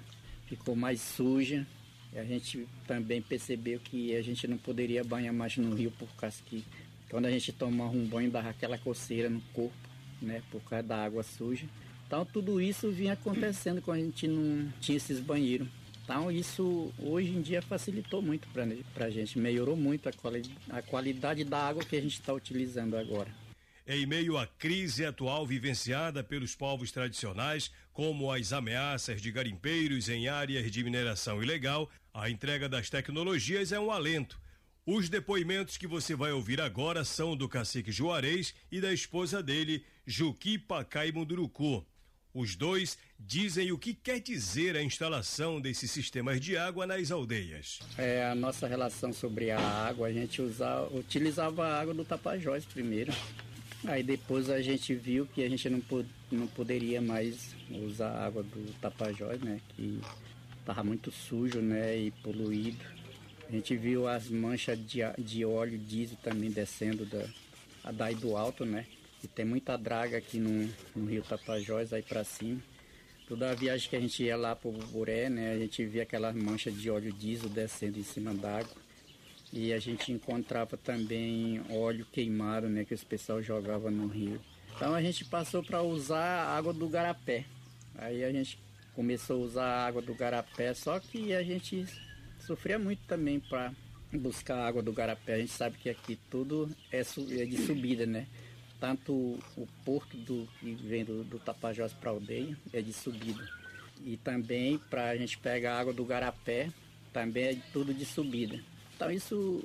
ficou 0.47 0.75
mais 0.75 1.01
suja. 1.01 1.67
E 2.13 2.19
a 2.19 2.25
gente 2.25 2.67
também 2.87 3.21
percebeu 3.21 3.79
que 3.79 4.17
a 4.17 4.23
gente 4.23 4.49
não 4.49 4.57
poderia 4.57 5.05
banhar 5.05 5.35
mais 5.35 5.57
no 5.57 5.75
rio 5.75 5.91
por 5.91 6.09
causa 6.17 6.37
que 6.47 6.65
quando 7.11 7.27
a 7.27 7.31
gente 7.31 7.53
tomava 7.53 7.91
um 7.91 8.07
banho 8.07 8.31
dava 8.31 8.49
aquela 8.49 8.79
coceira 8.79 9.29
no 9.31 9.41
corpo, 9.53 9.86
né? 10.21 10.43
Por 10.51 10.61
causa 10.63 10.87
da 10.87 11.05
água 11.05 11.23
suja. 11.23 11.67
Então 12.07 12.25
tudo 12.25 12.61
isso 12.61 12.91
vinha 12.91 13.15
acontecendo 13.15 13.83
quando 13.83 13.99
a 13.99 14.03
gente 14.03 14.29
não 14.29 14.73
tinha 14.81 14.97
esses 14.97 15.21
banheiros. 15.21 15.69
Então 16.05 16.31
isso 16.31 16.93
hoje 16.99 17.31
em 17.31 17.43
dia 17.43 17.61
facilitou 17.61 18.23
muito 18.23 18.47
para 18.49 19.07
a 19.07 19.11
gente, 19.11 19.39
melhorou 19.39 19.77
muito 19.77 20.09
a, 20.09 20.13
quali 20.13 20.43
a 20.71 20.81
qualidade 20.81 21.43
da 21.43 21.59
água 21.59 21.85
que 21.85 21.97
a 21.97 22.01
gente 22.01 22.15
está 22.15 22.33
utilizando 22.33 22.97
agora. 22.97 23.29
Em 23.89 24.05
meio 24.07 24.37
à 24.37 24.47
crise 24.47 25.05
atual 25.05 25.47
vivenciada 25.47 26.23
pelos 26.23 26.55
povos 26.55 26.91
tradicionais, 26.91 27.71
como 27.93 28.33
as 28.33 28.53
ameaças 28.53 29.23
de 29.23 29.31
garimpeiros 29.31 30.09
em 30.09 30.29
áreas 30.29 30.71
de 30.71 30.83
mineração 30.83 31.43
ilegal, 31.43 31.89
a 32.13 32.29
entrega 32.31 32.69
das 32.69 32.91
tecnologias 32.91 33.73
é 33.73 33.79
um 33.79 33.91
alento 33.91 34.41
os 34.87 35.09
depoimentos 35.09 35.77
que 35.77 35.87
você 35.87 36.15
vai 36.15 36.31
ouvir 36.31 36.61
agora 36.61 37.05
são 37.05 37.37
do 37.37 37.49
cacique 37.49 37.91
Juarez 37.91 38.55
e 38.71 38.81
da 38.81 38.93
esposa 38.93 39.43
dele, 39.43 39.85
Juqui 40.07 40.57
Pacai 40.57 41.11
Munduruku. 41.11 41.85
Os 42.33 42.55
dois 42.55 42.97
dizem 43.19 43.73
o 43.73 43.79
que 43.79 43.95
quer 43.95 44.21
dizer 44.21 44.77
a 44.77 44.83
instalação 44.83 45.61
desses 45.61 45.91
sistemas 45.91 46.41
de 46.41 46.57
água 46.57 46.87
nas 46.87 47.11
aldeias. 47.11 47.81
É, 47.99 48.27
a 48.27 48.35
nossa 48.37 48.69
relação 48.69 49.13
sobre 49.13 49.51
a 49.51 49.59
água, 49.59 50.07
a 50.07 50.13
gente 50.13 50.41
usa, 50.41 50.87
utilizava 50.93 51.67
a 51.67 51.81
água 51.81 51.93
do 51.93 52.05
Tapajós 52.05 52.65
primeiro. 52.65 53.13
Aí 53.87 54.05
depois 54.05 54.49
a 54.49 54.63
gente 54.63 54.95
viu 54.95 55.27
que 55.27 55.43
a 55.43 55.49
gente 55.49 55.69
não, 55.69 55.83
não 56.31 56.47
poderia 56.47 57.03
mais 57.03 57.57
usar 57.71 58.11
a 58.11 58.27
água 58.27 58.45
do 58.45 58.73
Tapajós, 58.81 59.41
né? 59.41 59.61
Que 59.71 60.01
estava 60.61 60.85
muito 60.85 61.11
sujo, 61.11 61.61
né? 61.61 61.97
E 61.97 62.11
poluído. 62.23 62.96
A 63.49 63.53
gente 63.53 63.77
viu 63.77 64.09
as 64.09 64.29
manchas 64.29 64.77
de, 64.79 65.01
de 65.19 65.45
óleo 65.45 65.79
diesel 65.79 66.19
também 66.23 66.51
descendo 66.51 67.07
da, 67.07 67.93
daí 67.93 68.15
do 68.15 68.37
alto, 68.37 68.65
né? 68.65 68.87
E 69.23 69.29
tem 69.29 69.45
muita 69.45 69.77
draga 69.77 70.19
aqui 70.19 70.39
no, 70.39 70.69
no 70.95 71.07
rio 71.07 71.23
Tapajós, 71.23 71.93
aí 71.93 72.03
para 72.03 72.25
cima. 72.25 72.61
Toda 73.29 73.51
a 73.51 73.55
viagem 73.55 73.89
que 73.89 73.97
a 73.97 74.01
gente 74.01 74.23
ia 74.23 74.37
lá 74.37 74.55
pro 74.57 74.73
Buré, 74.73 75.29
né? 75.29 75.53
A 75.53 75.59
gente 75.59 75.85
via 75.85 76.03
aquelas 76.03 76.35
manchas 76.35 76.75
de 76.75 76.91
óleo 76.91 77.13
diesel 77.13 77.49
descendo 77.49 77.99
em 77.99 78.03
cima 78.03 78.35
d'água. 78.35 78.75
E 79.53 79.73
a 79.73 79.79
gente 79.79 80.11
encontrava 80.11 80.77
também 80.77 81.63
óleo 81.71 82.05
queimado, 82.13 82.69
né? 82.69 82.85
Que 82.85 82.95
os 82.95 83.05
pessoal 83.05 83.41
jogava 83.41 83.91
no 83.93 84.09
rio. 84.09 84.41
Então 84.75 84.93
a 84.93 85.01
gente 85.01 85.25
passou 85.25 85.63
para 85.63 85.83
usar 85.83 86.19
a 86.19 86.57
água 86.57 86.73
do 86.73 86.89
garapé. 86.89 87.45
Aí 87.95 88.25
a 88.25 88.33
gente 88.33 88.59
começou 88.95 89.43
a 89.43 89.45
usar 89.47 89.65
a 89.65 89.87
água 89.87 90.03
do 90.03 90.15
garapé, 90.15 90.75
só 90.75 90.99
que 90.99 91.33
a 91.33 91.43
gente 91.43 91.87
sofria 92.47 92.79
muito 92.79 93.01
também 93.07 93.41
para 93.41 93.73
buscar 94.13 94.65
água 94.65 94.83
do 94.83 94.93
Garapé. 94.93 95.35
A 95.35 95.39
gente 95.39 95.53
sabe 95.53 95.77
que 95.79 95.91
aqui 95.91 96.19
tudo 96.31 96.71
é, 96.93 97.01
é 97.01 97.45
de 97.45 97.59
subida, 97.67 98.07
né? 98.07 98.27
Tanto 98.79 99.13
o 99.57 99.67
porto 99.85 100.17
do, 100.17 100.49
que 100.61 100.75
vem 100.75 101.05
do, 101.05 101.25
do 101.25 101.39
Tapajós 101.39 101.93
para 101.93 102.11
a 102.11 102.15
aldeia 102.15 102.57
é 102.73 102.81
de 102.81 102.93
subida. 102.93 103.47
E 104.05 104.17
também 104.19 104.79
para 104.79 105.09
a 105.09 105.17
gente 105.17 105.37
pegar 105.39 105.79
água 105.79 105.93
do 105.93 106.05
Garapé, 106.05 106.71
também 107.13 107.45
é 107.45 107.59
tudo 107.73 107.93
de 107.93 108.05
subida. 108.05 108.61
Então 108.95 109.11
isso 109.11 109.65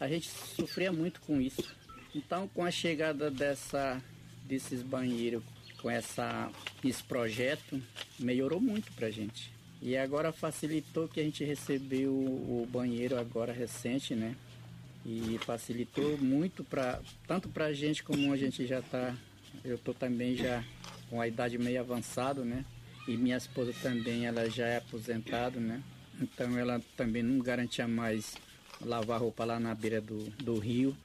a 0.00 0.08
gente 0.08 0.28
sofria 0.28 0.90
muito 0.90 1.20
com 1.20 1.40
isso. 1.40 1.76
Então 2.14 2.48
com 2.48 2.64
a 2.64 2.70
chegada 2.70 3.30
dessa 3.30 4.02
desses 4.44 4.82
banheiros 4.82 5.44
com 5.82 5.90
essa 5.90 6.50
esse 6.82 7.02
projeto 7.04 7.80
melhorou 8.18 8.60
muito 8.60 8.90
para 8.92 9.08
a 9.08 9.10
gente. 9.10 9.57
E 9.80 9.96
agora 9.96 10.32
facilitou 10.32 11.06
que 11.08 11.20
a 11.20 11.22
gente 11.22 11.44
recebeu 11.44 12.12
o 12.12 12.68
banheiro 12.70 13.18
agora 13.18 13.52
recente, 13.52 14.14
né? 14.14 14.34
E 15.06 15.38
facilitou 15.44 16.18
muito 16.18 16.64
para 16.64 17.00
tanto 17.26 17.48
para 17.48 17.66
a 17.66 17.72
gente 17.72 18.02
como 18.02 18.32
a 18.32 18.36
gente 18.36 18.66
já 18.66 18.80
está. 18.80 19.14
Eu 19.64 19.76
estou 19.76 19.94
também 19.94 20.36
já 20.36 20.64
com 21.08 21.20
a 21.20 21.28
idade 21.28 21.56
meio 21.56 21.80
avançada, 21.80 22.44
né? 22.44 22.64
E 23.06 23.16
minha 23.16 23.36
esposa 23.36 23.72
também, 23.80 24.26
ela 24.26 24.50
já 24.50 24.66
é 24.66 24.76
aposentada, 24.78 25.58
né? 25.58 25.82
Então 26.20 26.58
ela 26.58 26.82
também 26.96 27.22
não 27.22 27.38
garantia 27.38 27.86
mais 27.86 28.34
lavar 28.80 29.20
roupa 29.20 29.44
lá 29.44 29.58
na 29.58 29.74
beira 29.74 30.00
do, 30.00 30.28
do 30.42 30.58
rio. 30.58 30.96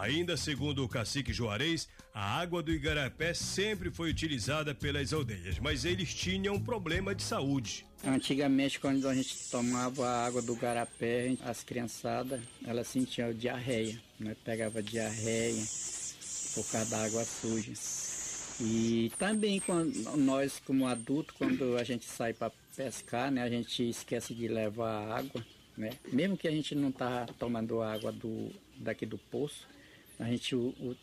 Ainda 0.00 0.34
segundo 0.34 0.82
o 0.82 0.88
cacique 0.88 1.30
Juarez, 1.30 1.86
a 2.14 2.40
água 2.40 2.62
do 2.62 2.72
Igarapé 2.72 3.34
sempre 3.34 3.90
foi 3.90 4.08
utilizada 4.08 4.74
pelas 4.74 5.12
aldeias, 5.12 5.58
mas 5.58 5.84
eles 5.84 6.14
tinham 6.14 6.54
um 6.54 6.60
problema 6.60 7.14
de 7.14 7.22
saúde. 7.22 7.84
Antigamente, 8.02 8.80
quando 8.80 9.06
a 9.06 9.14
gente 9.14 9.36
tomava 9.50 10.08
a 10.08 10.24
água 10.24 10.40
do 10.40 10.56
Garapé, 10.56 11.36
as 11.44 11.62
criançadas, 11.62 12.40
elas 12.66 12.88
sentiam 12.88 13.30
diarreia, 13.34 14.00
né? 14.18 14.34
Pegava 14.42 14.82
diarreia 14.82 15.62
por 16.54 16.64
causa 16.70 16.90
da 16.90 17.04
água 17.04 17.22
suja. 17.22 17.72
E 18.58 19.12
também 19.18 19.60
quando 19.60 20.16
nós 20.16 20.62
como 20.64 20.86
adultos, 20.86 21.36
quando 21.36 21.76
a 21.76 21.84
gente 21.84 22.06
sai 22.06 22.32
para 22.32 22.50
pescar, 22.74 23.30
né, 23.30 23.42
a 23.42 23.50
gente 23.50 23.86
esquece 23.86 24.32
de 24.32 24.48
levar 24.48 25.10
água, 25.10 25.44
né? 25.76 25.90
Mesmo 26.10 26.38
que 26.38 26.48
a 26.48 26.50
gente 26.50 26.74
não 26.74 26.90
tá 26.90 27.26
tomando 27.38 27.82
água 27.82 28.10
do 28.10 28.50
daqui 28.78 29.04
do 29.04 29.18
poço, 29.18 29.68
a 30.20 30.24
gente 30.26 30.54
u, 30.54 30.74
u, 30.80 30.96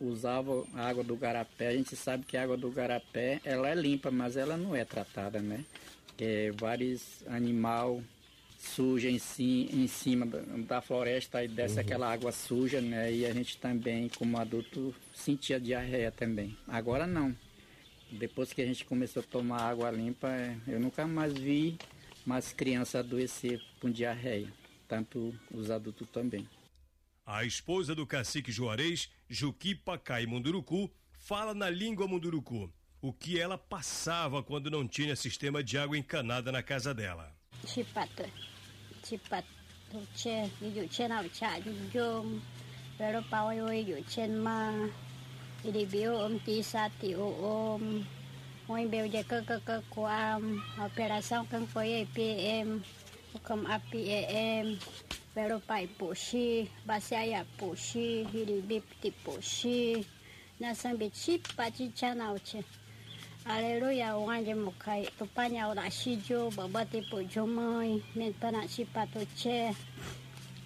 usava 0.00 0.64
a 0.74 0.88
água 0.88 1.04
do 1.04 1.16
garapé. 1.16 1.68
A 1.68 1.76
gente 1.76 1.94
sabe 1.94 2.24
que 2.24 2.36
a 2.36 2.42
água 2.42 2.56
do 2.56 2.70
garapé 2.70 3.40
ela 3.44 3.68
é 3.68 3.74
limpa, 3.74 4.10
mas 4.10 4.36
ela 4.36 4.56
não 4.56 4.74
é 4.74 4.84
tratada, 4.84 5.40
né? 5.40 5.64
É, 6.18 6.50
vários 6.52 7.22
animal 7.28 8.02
suja 8.58 9.08
em, 9.08 9.18
si, 9.18 9.68
em 9.72 9.86
cima 9.86 10.26
da, 10.26 10.82
floresta 10.82 11.42
e 11.42 11.48
desce 11.48 11.76
uhum. 11.76 11.80
aquela 11.80 12.12
água 12.12 12.32
suja, 12.32 12.80
né? 12.80 13.12
E 13.12 13.26
a 13.26 13.32
gente 13.32 13.56
também, 13.58 14.08
como 14.08 14.38
adulto, 14.38 14.94
sentia 15.14 15.60
diarreia 15.60 16.10
também. 16.10 16.56
Agora 16.66 17.06
não. 17.06 17.34
Depois 18.10 18.52
que 18.52 18.60
a 18.60 18.66
gente 18.66 18.84
começou 18.84 19.22
a 19.22 19.26
tomar 19.26 19.62
água 19.62 19.90
limpa, 19.90 20.28
é, 20.28 20.56
eu 20.66 20.80
nunca 20.80 21.06
mais 21.06 21.32
vi 21.32 21.78
mais 22.24 22.52
crianças 22.52 22.96
adoecer 22.96 23.60
com 23.80 23.90
diarreia, 23.90 24.52
tanto 24.86 25.34
os 25.50 25.70
adultos 25.70 26.08
também. 26.10 26.46
A 27.32 27.44
esposa 27.44 27.94
do 27.94 28.04
cacique 28.04 28.50
Juarez, 28.50 29.08
Juquipa 29.28 29.96
Cai 29.96 30.26
Munduruku, 30.26 30.90
fala 31.12 31.54
na 31.54 31.70
língua 31.70 32.08
munduruku 32.08 32.68
o 33.00 33.12
que 33.12 33.38
ela 33.38 33.56
passava 33.56 34.42
quando 34.42 34.68
não 34.68 34.86
tinha 34.86 35.14
sistema 35.14 35.62
de 35.62 35.78
água 35.78 35.96
encanada 35.96 36.50
na 36.50 36.60
casa 36.60 36.92
dela. 36.92 37.32
Operação 37.64 37.88
pero 55.34 55.60
pai 55.60 55.86
puxi, 55.86 56.68
basaya 56.86 57.44
puxi, 57.58 58.26
hilbipti 58.32 59.10
puxi, 59.24 60.04
nasambi 60.60 61.10
chipa 61.10 61.70
chichanauche. 61.70 62.64
Aleluya, 63.46 64.16
wanje 64.16 64.54
mukai, 64.54 65.08
tupanya 65.18 65.68
ura 65.70 65.90
shiju, 65.90 66.50
babati 66.50 67.00
pujumui, 67.10 68.02
mentana 68.14 68.68
chipa 68.68 69.06
tuche, 69.06 69.74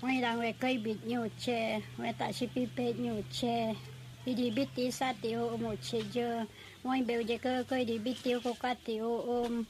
wairangwe 0.02 0.52
kai 0.58 0.78
bitnyu 0.78 1.30
che, 1.38 1.82
weta 1.98 2.32
shipi 2.32 2.66
petnyu 2.66 3.22
che, 3.30 3.76
hilbipti 4.24 4.90
ceh 4.90 5.36
uumu 5.36 5.76
chiju, 5.76 6.46
wain 6.82 7.04
beuje 7.04 7.38
kai 7.38 7.84
hilbipti 7.84 8.34
uku 8.36 8.54
kati 8.54 9.00
om. 9.00 9.66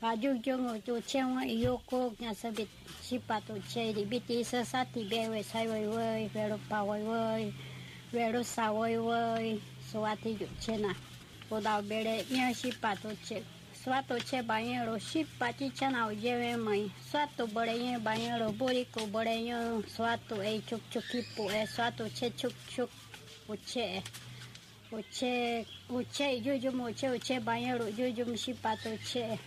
와주경우조체와 0.00 1.44
이오코 1.46 2.14
냐서비 2.20 2.68
시파도체 3.02 3.92
리비티서 3.94 4.62
사티베웨 4.62 5.42
사이웨이 5.42 6.28
베로파웨이 6.30 7.52
베로사웨이 8.12 9.60
소와티 9.90 10.38
유체나 10.38 10.94
보다베레 11.50 12.26
냐시파도체 12.30 13.42
સ્વાતોછે 13.74 14.42
બાયણો 14.42 14.98
શીપ 14.98 15.26
પાચી 15.38 15.70
છનાવ 15.70 16.14
જેવે 16.14 16.54
મય 16.56 16.90
સ્વાતો 17.10 17.46
બળે 17.48 17.74
એ 17.88 17.98
બાયણો 17.98 18.52
બોરીકો 18.52 19.00
બળે 19.06 19.34
એ 19.50 19.82
સ્વાતો 19.88 20.36
એ 20.42 20.62
છુક 20.62 20.82
છુકી 20.92 21.26
પો 21.34 21.50
એ 21.50 21.66
સ્વાતો 21.66 22.04
છે 22.08 22.30
છુક 22.30 22.54
છુક 22.70 22.90
ઉછે 23.48 24.02
ઉછે 24.92 25.66
ઉછે 25.90 26.26
જોજો 26.40 26.70
મોછે 26.72 27.06
ઉછે 27.08 27.38
બાયણો 27.40 27.90
જોજો 27.90 28.24
શીપ 28.36 28.58
પાતો 28.62 28.90
છે 29.02 29.38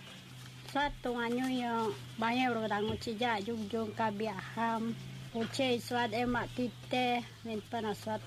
Swato 0.72 1.18
anyo 1.18 1.94
banheiro 2.18 2.66
rango 2.66 2.96
chija 2.96 3.38
jujum 3.40 3.92
kabiaham. 3.92 4.94
O 5.34 5.44
che 5.44 5.78
swat 5.78 6.14
ematite. 6.14 7.22
Mentana 7.44 7.94
swat. 7.94 8.22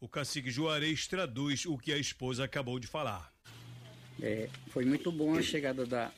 O 0.00 0.08
cacique 0.08 0.50
Juarez 0.50 1.06
traduz 1.06 1.64
o 1.64 1.78
que 1.78 1.92
a 1.92 1.96
esposa 1.96 2.42
acabou 2.42 2.80
de 2.80 2.88
falar. 2.88 3.32
É, 4.20 4.48
foi 4.70 4.84
muito 4.84 5.12
bom 5.12 5.36
a 5.36 5.42
chegada 5.42 5.86
da, 5.86 6.10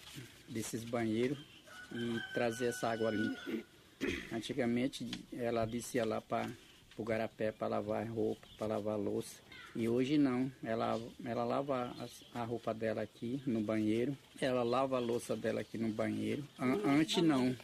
desses 0.49 0.85
banheiros 0.85 1.39
e 1.93 2.19
trazer 2.33 2.69
essa 2.69 2.89
água 2.89 3.11
limpa. 3.11 3.63
Antigamente 4.33 5.11
ela 5.35 5.67
descia 5.67 6.07
lá 6.07 6.23
para 6.23 6.49
o 6.97 7.05
garapé 7.05 7.53
para 7.53 7.69
lavar 7.69 8.07
roupa, 8.07 8.49
para 8.57 8.69
lavar 8.69 8.99
louça. 8.99 9.48
E 9.79 9.89
hoje 9.89 10.19
não, 10.19 10.51
ela, 10.61 11.01
ela 11.25 11.45
lava 11.45 11.95
a, 12.35 12.43
roupa 12.43 12.75
dela 12.75 13.01
aqui 13.03 13.41
no 13.47 13.61
banheiro, 13.61 14.19
ela 14.41 14.65
lava 14.65 14.97
a 14.97 14.99
louça 14.99 15.37
dela 15.37 15.61
aqui 15.61 15.79
no 15.79 15.89
banheiro. 15.89 16.43
An, 16.59 16.81
antes 16.85 17.23
não, 17.23 17.57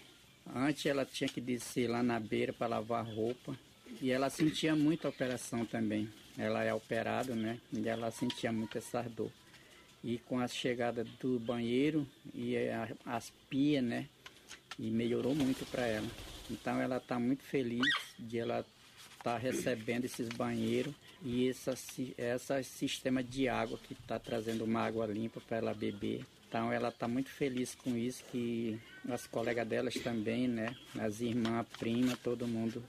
antes 0.54 0.86
ela 0.86 1.04
tinha 1.04 1.28
que 1.28 1.40
descer 1.40 1.90
lá 1.90 2.04
na 2.04 2.20
beira 2.20 2.52
para 2.52 2.68
lavar 2.68 3.04
roupa 3.04 3.58
e 4.00 4.12
ela 4.12 4.30
sentia 4.30 4.76
muito 4.76 5.08
a 5.08 5.10
operação 5.10 5.66
também. 5.66 6.08
Ela 6.38 6.62
é 6.62 6.72
operada, 6.72 7.34
né? 7.34 7.58
E 7.72 7.88
ela 7.88 8.12
sentia 8.12 8.52
muito 8.52 8.78
essa 8.78 9.02
dor. 9.02 9.32
E 10.04 10.18
com 10.18 10.38
a 10.38 10.46
chegada 10.46 11.02
do 11.20 11.40
banheiro 11.40 12.06
e 12.32 12.56
a, 12.56 12.90
as 13.06 13.32
pias, 13.50 13.82
né? 13.82 14.08
E 14.78 14.88
melhorou 14.88 15.34
muito 15.34 15.66
para 15.66 15.84
ela. 15.84 16.06
Então 16.48 16.80
ela 16.80 16.98
está 16.98 17.18
muito 17.18 17.42
feliz 17.42 17.82
de 18.16 18.38
ela 18.38 18.64
estar 19.18 19.32
tá 19.32 19.36
recebendo 19.36 20.04
esses 20.04 20.28
banheiros 20.28 20.94
e 21.24 21.46
esse 21.46 22.14
essa 22.18 22.62
sistema 22.62 23.24
de 23.24 23.48
água 23.48 23.78
que 23.78 23.94
está 23.94 24.18
trazendo 24.18 24.64
uma 24.64 24.82
água 24.82 25.06
limpa 25.06 25.40
para 25.40 25.56
ela 25.56 25.74
beber. 25.74 26.24
Então 26.46 26.70
ela 26.70 26.90
está 26.90 27.08
muito 27.08 27.30
feliz 27.30 27.74
com 27.74 27.96
isso, 27.96 28.22
que 28.30 28.78
as 29.08 29.26
colegas 29.26 29.66
delas 29.66 29.94
também, 29.94 30.46
né? 30.46 30.76
As 31.00 31.20
irmãs, 31.20 31.66
prima, 31.78 32.16
todo 32.22 32.46
mundo 32.46 32.84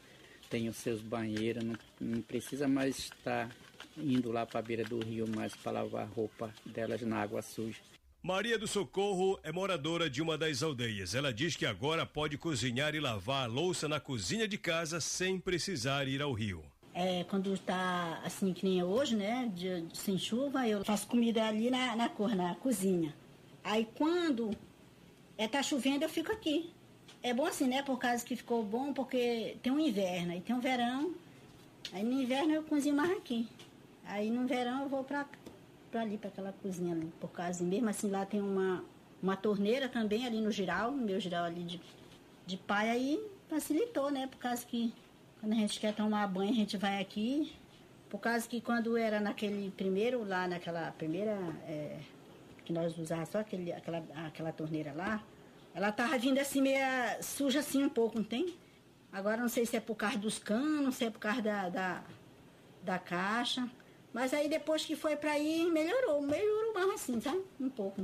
tem 0.49 0.69
os 0.69 0.75
seus 0.75 1.01
banheiros, 1.01 1.63
não, 1.63 1.75
não 1.99 2.21
precisa 2.21 2.67
mais 2.67 2.99
estar 2.99 3.49
indo 3.97 4.31
lá 4.31 4.45
para 4.45 4.59
a 4.59 4.63
beira 4.63 4.83
do 4.83 4.99
rio 5.03 5.25
mais 5.27 5.55
para 5.55 5.83
lavar 5.83 6.07
roupa 6.07 6.53
delas 6.65 7.01
na 7.01 7.17
água 7.17 7.41
suja. 7.41 7.79
Maria 8.21 8.57
do 8.57 8.67
Socorro 8.67 9.39
é 9.43 9.51
moradora 9.51 10.09
de 10.09 10.19
uma 10.19 10.35
das 10.35 10.63
aldeias. 10.63 11.13
Ela 11.13 11.31
diz 11.31 11.55
que 11.55 11.65
agora 11.65 12.07
pode 12.07 12.39
cozinhar 12.39 12.95
e 12.95 12.99
lavar 12.99 13.43
a 13.43 13.47
louça 13.47 13.87
na 13.87 13.99
cozinha 13.99 14.47
de 14.47 14.57
casa 14.57 14.99
sem 14.99 15.39
precisar 15.39 16.07
ir 16.07 16.23
ao 16.23 16.33
rio. 16.33 16.63
É, 16.97 17.25
quando 17.25 17.53
está 17.53 18.21
assim 18.23 18.53
que 18.53 18.65
nem 18.65 18.81
hoje, 18.81 19.17
né, 19.17 19.51
de, 19.53 19.81
de, 19.81 19.97
sem 19.97 20.17
chuva, 20.17 20.65
eu 20.65 20.81
faço 20.86 21.05
comida 21.08 21.45
ali 21.45 21.69
na, 21.69 21.93
na 21.93 22.08
cor, 22.08 22.34
na 22.34 22.55
cozinha. 22.55 23.13
Aí 23.62 23.86
quando 23.97 24.51
é, 25.38 25.45
tá 25.45 25.62
chovendo, 25.62 26.05
eu 26.05 26.10
fico 26.10 26.31
aqui. 26.31 26.71
É 27.21 27.34
bom 27.34 27.45
assim, 27.45 27.67
né? 27.67 27.84
Por 27.84 27.99
causa 27.99 28.23
que 28.23 28.34
ficou 28.38 28.63
bom, 28.63 28.93
porque 28.93 29.58
tem 29.62 29.73
um 29.73 29.79
inverno 29.79 30.34
e 30.34 30.39
tem 30.39 30.55
um 30.55 30.62
verão. 30.62 31.13
Aí 31.91 32.01
no 32.01 32.13
inverno 32.13 32.53
eu 32.53 32.63
cozinho 32.63 32.95
mais 32.95 33.12
aqui. 33.12 33.45
Aí 34.05 34.31
no 34.31 34.47
verão 34.47 34.84
eu 34.84 34.88
vou 34.88 35.03
pra 35.03 35.25
ali, 35.95 36.17
pra 36.17 36.29
aquela 36.29 36.53
cozinha 36.53 36.93
ali. 36.93 37.12
Por 37.19 37.29
causa, 37.29 37.62
mesmo 37.62 37.89
assim 37.89 38.10
lá 38.10 38.25
tem 38.25 38.41
uma, 38.41 38.86
uma 39.21 39.36
torneira 39.36 39.89
também 39.89 40.25
ali 40.25 40.39
no 40.39 40.51
giral, 40.51 40.91
no 40.91 41.03
meu 41.03 41.19
giral 41.19 41.43
ali 41.43 41.63
de, 41.63 41.81
de 42.45 42.55
pai, 42.55 42.89
aí 42.89 43.19
facilitou, 43.49 44.10
né? 44.12 44.27
Por 44.27 44.38
causa 44.38 44.65
que 44.65 44.93
quando 45.45 45.53
a 45.53 45.58
gente 45.58 45.79
quer 45.79 45.93
tomar 45.93 46.25
banho, 46.25 46.49
a 46.49 46.55
gente 46.55 46.75
vai 46.75 46.99
aqui. 46.99 47.53
Por 48.10 48.17
causa 48.17 48.47
que 48.47 48.60
quando 48.60 48.97
era 48.97 49.19
naquele 49.19 49.69
primeiro, 49.69 50.27
lá 50.27 50.47
naquela 50.47 50.91
primeira, 50.93 51.38
é, 51.67 51.99
que 52.65 52.73
nós 52.73 52.97
usávamos 52.97 53.29
só 53.29 53.41
aquele, 53.41 53.71
aquela, 53.71 54.03
aquela 54.25 54.51
torneira 54.51 54.91
lá, 54.91 55.23
ela 55.75 55.91
tava 55.91 56.17
vindo 56.17 56.39
assim 56.39 56.62
meia 56.62 57.19
suja 57.21 57.60
assim 57.60 57.84
um 57.84 57.89
pouco, 57.89 58.17
não 58.17 58.25
tem? 58.25 58.55
Agora 59.13 59.38
não 59.38 59.47
sei 59.47 59.67
se 59.67 59.77
é 59.77 59.79
por 59.79 59.93
causa 59.93 60.17
dos 60.17 60.39
canos, 60.39 60.95
se 60.95 61.05
é 61.05 61.12
por 61.12 61.19
causa 61.19 61.43
da, 61.43 61.69
da, 61.69 62.03
da 62.84 62.97
caixa. 62.97 63.69
Mas 64.12 64.34
aí 64.34 64.49
depois 64.49 64.84
que 64.84 64.95
foi 64.95 65.15
para 65.15 65.34
aí, 65.34 65.69
melhorou. 65.71 66.23
Melhorou 66.23 66.73
mais 66.73 66.89
assim, 66.89 67.21
sabe? 67.21 67.43
Um 67.60 67.69
pouco. 67.69 68.03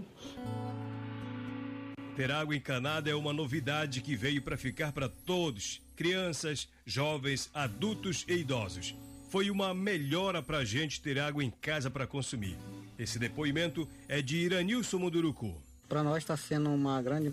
Ter 2.15 2.29
água 2.31 2.55
encanada 2.55 3.09
é 3.09 3.15
uma 3.15 3.33
novidade 3.33 3.99
que 4.01 4.15
veio 4.15 4.43
para 4.43 4.57
ficar 4.57 4.91
para 4.91 5.09
todos, 5.09 5.81
crianças, 6.01 6.67
jovens, 6.83 7.47
adultos 7.53 8.25
e 8.27 8.33
idosos. 8.33 8.95
Foi 9.29 9.51
uma 9.51 9.71
melhora 9.71 10.41
para 10.41 10.57
a 10.57 10.65
gente 10.65 10.99
ter 10.99 11.19
água 11.19 11.43
em 11.43 11.51
casa 11.51 11.91
para 11.91 12.07
consumir. 12.07 12.57
Esse 12.97 13.19
depoimento 13.19 13.87
é 14.07 14.19
de 14.19 14.37
Iranilson 14.37 14.97
Munduruku. 14.97 15.53
Para 15.87 16.01
nós 16.01 16.23
está 16.23 16.35
sendo 16.35 16.71
uma 16.71 16.99
grande 17.03 17.31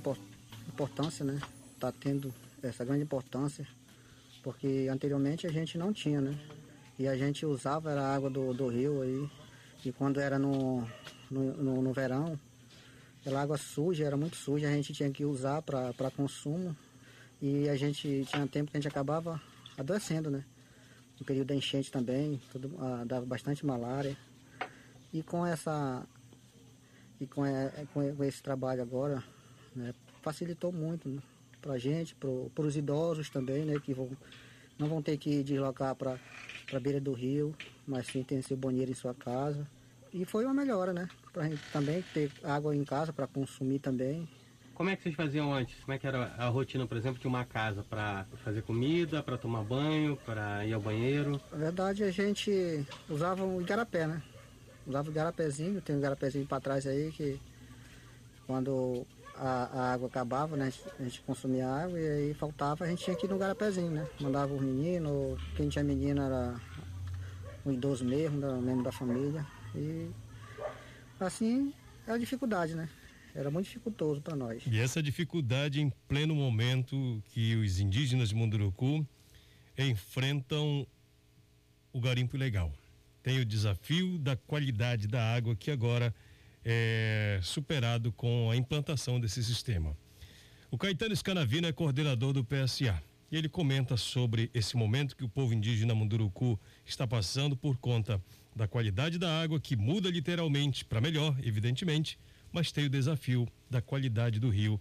importância, 0.69 1.25
né? 1.25 1.41
Está 1.73 1.91
tendo 1.91 2.31
essa 2.63 2.85
grande 2.85 3.05
importância, 3.05 3.67
porque 4.43 4.87
anteriormente 4.93 5.47
a 5.47 5.51
gente 5.51 5.79
não 5.79 5.91
tinha, 5.91 6.21
né? 6.21 6.39
E 6.99 7.09
a 7.09 7.17
gente 7.17 7.47
usava 7.47 7.91
a 7.93 8.15
água 8.15 8.29
do, 8.29 8.53
do 8.53 8.69
rio 8.69 9.01
aí. 9.01 9.31
E 9.83 9.93
quando 9.93 10.21
era 10.21 10.39
no, 10.39 10.87
no, 11.31 11.55
no, 11.55 11.81
no 11.81 11.93
verão, 11.95 12.39
aquela 13.23 13.41
água 13.41 13.57
suja, 13.57 14.05
era 14.05 14.17
muito 14.17 14.37
suja, 14.37 14.69
a 14.69 14.73
gente 14.73 14.93
tinha 14.93 15.11
que 15.11 15.25
usar 15.25 15.63
para 15.63 16.11
consumo. 16.15 16.77
E 17.41 17.69
a 17.69 17.77
gente 17.77 18.25
tinha 18.25 18.47
tempo 18.47 18.71
que 18.71 18.77
a 18.77 18.81
gente 18.81 18.89
acabava 18.89 19.41
adoecendo, 19.77 20.31
né? 20.31 20.45
No 21.19 21.25
período 21.25 21.49
da 21.49 21.55
enchente 21.55 21.91
também, 21.91 22.41
tudo, 22.51 22.75
ah, 22.79 23.05
dava 23.07 23.27
bastante 23.27 23.65
malária. 23.65 24.17
E 25.13 25.23
com 25.23 25.47
essa 25.47 26.07
e 27.21 27.27
com, 27.27 27.43
com 27.93 28.25
esse 28.25 28.43
trabalho 28.43 28.83
agora, 28.83 29.23
né, 29.75 29.93
facilitou 30.23 30.73
muito 30.73 31.09
né, 31.09 31.21
para 31.61 31.73
a 31.73 31.79
gente, 31.79 32.15
para 32.15 32.65
os 32.65 32.77
idosos 32.77 33.29
também, 33.29 33.65
né, 33.65 33.79
que 33.81 33.93
vão, 33.93 34.11
não 34.79 34.89
vão 34.89 35.03
ter 35.03 35.17
que 35.17 35.43
deslocar 35.43 35.95
para 35.97 36.19
a 36.73 36.81
beira 36.81 37.01
do 37.01 37.13
rio, 37.13 37.55
mas 37.87 38.07
sim 38.07 38.23
ter 38.23 38.43
seu 38.43 38.57
banheiro 38.57 38.91
em 38.91 38.95
sua 38.95 39.15
casa. 39.15 39.67
E 40.13 40.25
foi 40.25 40.45
uma 40.45 40.55
melhora, 40.55 40.93
né? 40.93 41.09
Para 41.33 41.45
a 41.45 41.49
gente 41.49 41.63
também 41.71 42.03
ter 42.15 42.31
água 42.43 42.75
em 42.75 42.85
casa 42.85 43.13
para 43.13 43.27
consumir 43.27 43.79
também. 43.79 44.27
Como 44.79 44.91
é 44.91 44.95
que 44.95 45.03
vocês 45.03 45.17
faziam 45.17 45.53
antes? 45.53 45.75
Como 45.81 45.93
é 45.93 45.99
que 45.99 46.07
era 46.07 46.33
a 46.39 46.47
rotina, 46.47 46.87
por 46.87 46.97
exemplo, 46.97 47.21
de 47.21 47.27
uma 47.27 47.45
casa 47.45 47.83
para 47.83 48.25
fazer 48.45 48.63
comida, 48.63 49.21
para 49.25 49.37
tomar 49.37 49.65
banho, 49.65 50.17
para 50.25 50.65
ir 50.65 50.73
ao 50.73 50.81
banheiro? 50.81 51.41
Na 51.51 51.59
verdade, 51.59 52.05
a 52.05 52.13
gente 52.13 52.87
usava 53.11 53.45
o 53.45 53.61
igarapé, 53.61 54.07
né? 54.07 54.23
Usava 54.87 55.09
o 55.09 55.11
igarapézinho, 55.11 55.81
tem 55.81 55.97
um 55.97 55.99
igarapézinho 55.99 56.47
para 56.47 56.61
trás 56.61 56.87
aí 56.87 57.11
que 57.11 57.41
quando 58.47 59.05
a, 59.35 59.65
a, 59.65 59.93
água 59.95 60.07
acabava, 60.07 60.57
né? 60.57 60.73
A 61.01 61.03
gente 61.03 61.23
consumia 61.23 61.67
água 61.67 61.99
e 61.99 62.09
aí 62.09 62.35
faltava, 62.35 62.85
a 62.85 62.89
gente 62.89 63.03
tinha 63.03 63.17
que 63.17 63.27
ir 63.27 63.31
no 63.31 63.37
garapézinho, 63.37 63.91
né? 63.91 64.07
Mandava 64.21 64.55
os 64.55 64.61
meninos, 64.61 65.43
quem 65.57 65.69
tinha 65.69 65.83
menina 65.83 66.25
era 66.25 66.55
um 67.67 67.73
idoso 67.73 68.05
mesmo, 68.05 68.45
era 68.45 68.55
um 68.55 68.63
membro 68.63 68.85
da 68.85 68.93
família. 68.93 69.45
E 69.75 70.09
assim 71.19 71.75
era 72.07 72.15
a 72.15 72.19
dificuldade, 72.19 72.77
né? 72.77 72.89
Era 73.35 73.51
muito 73.51 73.67
dificultoso 73.67 74.21
para 74.21 74.35
nós. 74.35 74.63
E 74.67 74.79
essa 74.79 75.03
dificuldade 75.03 75.81
em 75.81 75.91
pleno 76.09 76.35
momento 76.35 77.23
que 77.27 77.55
os 77.57 77.79
indígenas 77.79 78.31
de 78.31 78.35
Munduruku 78.35 79.07
enfrentam 79.77 80.87
o 81.93 82.01
garimpo 82.01 82.37
ilegal. 82.37 82.73
Tem 83.23 83.39
o 83.39 83.45
desafio 83.45 84.19
da 84.19 84.37
qualidade 84.37 85.07
da 85.07 85.35
água 85.35 85.55
que 85.55 85.71
agora 85.71 86.15
é, 86.65 87.41
superado 87.43 88.13
com 88.13 88.51
a 88.51 88.57
implantação 88.57 89.21
desse 89.21 89.43
sistema. 89.43 89.97
O 90.71 90.77
Caetano 90.77 91.17
Scanavino 91.17 91.67
é 91.67 91.73
coordenador 91.73 92.33
do 92.33 92.45
PSA 92.45 93.03
e 93.31 93.37
ele 93.37 93.49
comenta 93.49 93.97
sobre 93.97 94.51
esse 94.53 94.77
momento 94.77 95.17
que 95.17 95.25
o 95.25 95.29
povo 95.29 95.55
indígena 95.55 95.95
Munduruku 95.95 96.59
está 96.85 97.07
passando 97.07 97.57
por 97.57 97.77
conta 97.79 98.23
da 98.55 98.67
qualidade 98.67 99.19
da 99.19 99.41
água, 99.41 99.61
que 99.61 99.77
muda 99.77 100.11
literalmente 100.11 100.85
para 100.85 101.01
melhor, 101.01 101.37
evidentemente, 101.43 102.19
mas 102.53 102.73
tem 102.73 102.87
o 102.87 102.91
desafio 102.91 103.47
da 103.71 103.81
qualidade 103.81 104.39
do 104.39 104.49
rio 104.49 104.81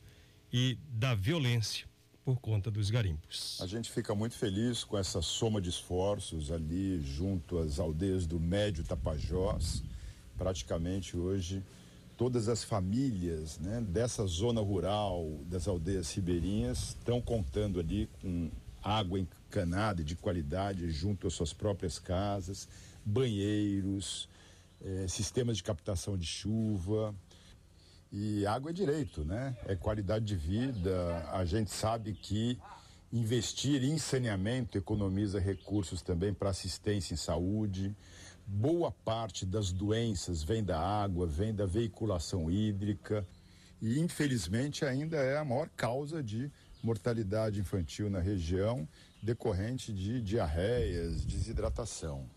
e 0.51 0.77
da 0.89 1.13
violência 1.13 1.87
por 2.23 2.39
conta 2.39 2.69
dos 2.69 2.89
garimpos. 2.89 3.57
A 3.61 3.67
gente 3.67 3.89
fica 3.89 4.13
muito 4.13 4.35
feliz 4.35 4.83
com 4.83 4.97
essa 4.97 5.21
soma 5.21 5.61
de 5.61 5.69
esforços 5.69 6.51
ali 6.51 7.01
junto 7.01 7.57
às 7.57 7.79
aldeias 7.79 8.25
do 8.25 8.39
Médio 8.39 8.83
Tapajós 8.83 9.83
praticamente 10.37 11.17
hoje 11.17 11.63
todas 12.15 12.47
as 12.49 12.63
famílias 12.63 13.59
né, 13.59 13.81
dessa 13.81 14.25
zona 14.25 14.61
rural, 14.61 15.39
das 15.45 15.67
aldeias 15.67 16.11
ribeirinhas, 16.13 16.89
estão 16.89 17.21
contando 17.21 17.79
ali 17.79 18.09
com 18.21 18.49
água 18.81 19.19
encanada 19.19 20.03
de 20.03 20.15
qualidade 20.15 20.89
junto 20.89 21.27
às 21.27 21.33
suas 21.33 21.53
próprias 21.53 21.99
casas, 21.99 22.67
banheiros, 23.05 24.27
eh, 24.83 25.05
sistemas 25.07 25.57
de 25.57 25.63
captação 25.63 26.17
de 26.17 26.25
chuva. 26.25 27.13
E 28.11 28.45
água 28.45 28.71
é 28.71 28.73
direito, 28.73 29.25
né? 29.25 29.55
É 29.65 29.75
qualidade 29.75 30.25
de 30.25 30.35
vida. 30.35 31.27
A 31.31 31.43
gente 31.45 31.71
sabe 31.71 32.13
que 32.13 32.57
investir 33.11 33.83
em 33.83 33.97
saneamento 33.97 34.77
economiza 34.77 35.39
recursos 35.39 36.01
também 36.01 36.33
para 36.33 36.49
assistência 36.49 37.13
em 37.13 37.17
saúde 37.17 37.95
boa 38.47 38.89
parte 38.89 39.45
das 39.45 39.73
doenças 39.73 40.41
vem 40.41 40.63
da 40.63 40.79
água, 40.79 41.27
vem 41.27 41.53
da 41.53 41.65
veiculação 41.65 42.49
hídrica 42.49 43.27
e 43.81 43.99
infelizmente 43.99 44.85
ainda 44.85 45.17
é 45.17 45.37
a 45.37 45.43
maior 45.43 45.69
causa 45.75 46.23
de 46.23 46.49
mortalidade 46.81 47.59
infantil 47.59 48.09
na 48.09 48.19
região 48.19 48.87
decorrente 49.21 49.91
de 49.91 50.21
diarreias, 50.21 51.25
desidratação. 51.25 52.29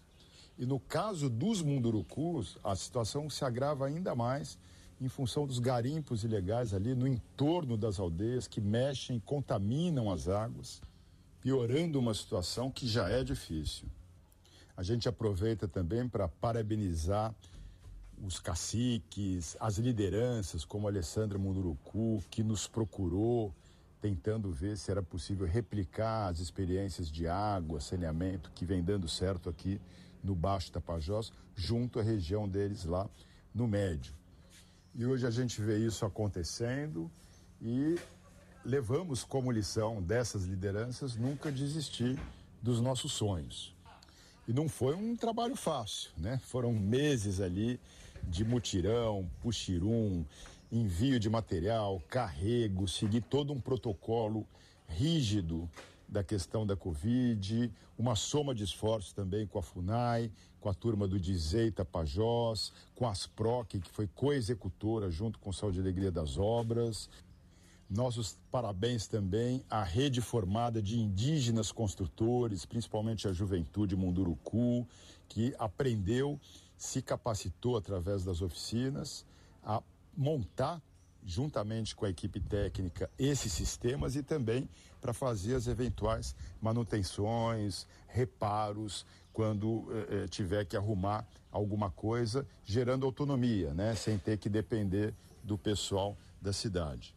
E 0.59 0.67
no 0.67 0.81
caso 0.81 1.31
dos 1.31 1.63
mundurucus, 1.63 2.59
a 2.65 2.75
situação 2.75 3.31
se 3.31 3.45
agrava 3.45 3.87
ainda 3.87 4.15
mais 4.15 4.59
em 5.01 5.09
função 5.09 5.47
dos 5.47 5.59
garimpos 5.59 6.25
ilegais 6.25 6.75
ali 6.75 6.95
no 6.95 7.07
entorno 7.07 7.77
das 7.77 7.99
aldeias 7.99 8.47
que 8.47 8.61
mexem 8.61 9.19
contaminam 9.19 10.11
as 10.11 10.29
águas, 10.29 10.83
piorando 11.41 11.99
uma 11.99 12.13
situação 12.13 12.71
que 12.71 12.87
já 12.87 13.09
é 13.09 13.25
difícil. 13.25 13.89
A 14.77 14.83
gente 14.83 15.09
aproveita 15.09 15.67
também 15.67 16.07
para 16.07 16.29
parabenizar 16.29 17.35
os 18.23 18.39
caciques, 18.39 19.57
as 19.59 19.79
lideranças, 19.79 20.65
como 20.65 20.87
Alessandra 20.87 21.39
Munduruku, 21.39 22.23
que 22.31 22.43
nos 22.43 22.69
procurou, 22.69 23.55
tentando 24.03 24.51
ver 24.51 24.77
se 24.77 24.91
era 24.91 25.03
possível 25.03 25.47
replicar 25.47 26.29
as 26.29 26.41
experiências 26.41 27.11
de 27.11 27.27
água, 27.27 27.81
saneamento, 27.81 28.51
que 28.55 28.67
vem 28.67 28.83
dando 28.83 29.09
certo 29.09 29.49
aqui 29.49 29.81
no 30.23 30.35
Baixo 30.35 30.71
Tapajós, 30.71 31.33
junto 31.55 31.99
à 31.99 32.03
região 32.03 32.47
deles 32.47 32.85
lá 32.85 33.09
no 33.55 33.67
Médio. 33.67 34.20
E 34.95 35.07
hoje 35.07 35.27
a 35.27 35.31
gente 35.31 35.61
vê 35.61 35.79
isso 35.79 36.05
acontecendo 36.05 37.11
e 37.63 37.97
levamos 38.65 39.23
como 39.23 39.51
lição 39.51 40.03
dessas 40.03 40.45
lideranças 40.45 41.17
nunca 41.17 41.51
desistir 41.53 42.19
dos 42.61 42.81
nossos 42.81 43.13
sonhos. 43.13 43.75
E 44.49 44.53
não 44.53 44.69
foi 44.69 44.95
um 44.95 45.17
trabalho 45.17 45.55
fácil, 45.55 46.11
né? 46.19 46.41
Foram 46.45 46.73
meses 46.73 47.41
ali 47.41 47.79
de 48.25 48.45
mutirão, 48.45 49.31
puxirum, 49.41 50.25
envio 50.73 51.21
de 51.21 51.31
material, 51.31 52.03
carrego, 52.09 52.89
seguir 52.89 53.23
todo 53.23 53.53
um 53.53 53.61
protocolo 53.61 54.47
rígido 54.89 55.71
da 56.09 56.25
questão 56.25 56.67
da 56.67 56.77
Covid, 56.77 57.73
uma 57.97 58.17
soma 58.17 58.53
de 58.53 58.65
esforços 58.65 59.13
também 59.13 59.47
com 59.47 59.59
a 59.59 59.63
FUNAI, 59.63 60.33
com 60.61 60.69
a 60.69 60.75
turma 60.75 61.09
do 61.09 61.19
Dizei 61.19 61.71
Tapajós, 61.71 62.73
com 62.95 63.07
a 63.07 63.11
Asproc, 63.11 63.69
que 63.69 63.91
foi 63.91 64.07
co-executora 64.07 65.11
junto 65.11 65.39
com 65.39 65.53
Saúde 65.53 65.79
e 65.79 65.81
Alegria 65.81 66.11
das 66.11 66.37
Obras, 66.37 67.09
nossos 67.91 68.39
parabéns 68.53 69.09
também 69.09 69.65
à 69.69 69.83
rede 69.83 70.21
formada 70.21 70.81
de 70.81 71.01
indígenas 71.01 71.73
construtores, 71.73 72.65
principalmente 72.65 73.27
a 73.27 73.33
juventude 73.33 73.97
Munduruku, 73.97 74.87
que 75.29 75.53
aprendeu, 75.59 76.39
se 76.77 77.03
capacitou 77.03 77.77
através 77.77 78.25
das 78.25 78.43
oficinas 78.43 79.27
a 79.63 79.83
montar 80.17 80.81
juntamente 81.25 81.95
com 81.95 82.05
a 82.05 82.11
equipe 82.11 82.41
técnica 82.41 83.11
esses 83.19 83.53
sistemas 83.53 84.17
e 84.17 84.23
também 84.23 84.69
para 85.01 85.13
fazer 85.13 85.55
as 85.55 85.67
eventuais 85.67 86.35
manutenções, 86.61 87.87
reparos 88.09 89.07
quando 89.33 89.87
eh, 89.91 90.25
eh, 90.25 90.29
tiver 90.29 90.65
que 90.65 90.77
arrumar 90.77 91.27
alguma 91.51 91.91
coisa, 91.91 92.47
gerando 92.65 93.07
autonomia, 93.07 93.73
né, 93.73 93.95
sem 93.95 94.19
ter 94.19 94.39
que 94.39 94.49
depender 94.49 95.15
do 95.43 95.57
pessoal 95.57 96.17
da 96.41 96.53
cidade. 96.53 97.15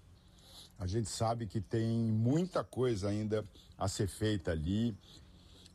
A 0.78 0.88
gente 0.88 1.10
sabe 1.10 1.46
que 1.46 1.62
tem 1.62 1.88
muita 1.88 2.64
coisa 2.64 3.10
ainda 3.10 3.46
a 3.78 3.88
ser 3.88 4.08
feita 4.08 4.52
ali. 4.52 4.96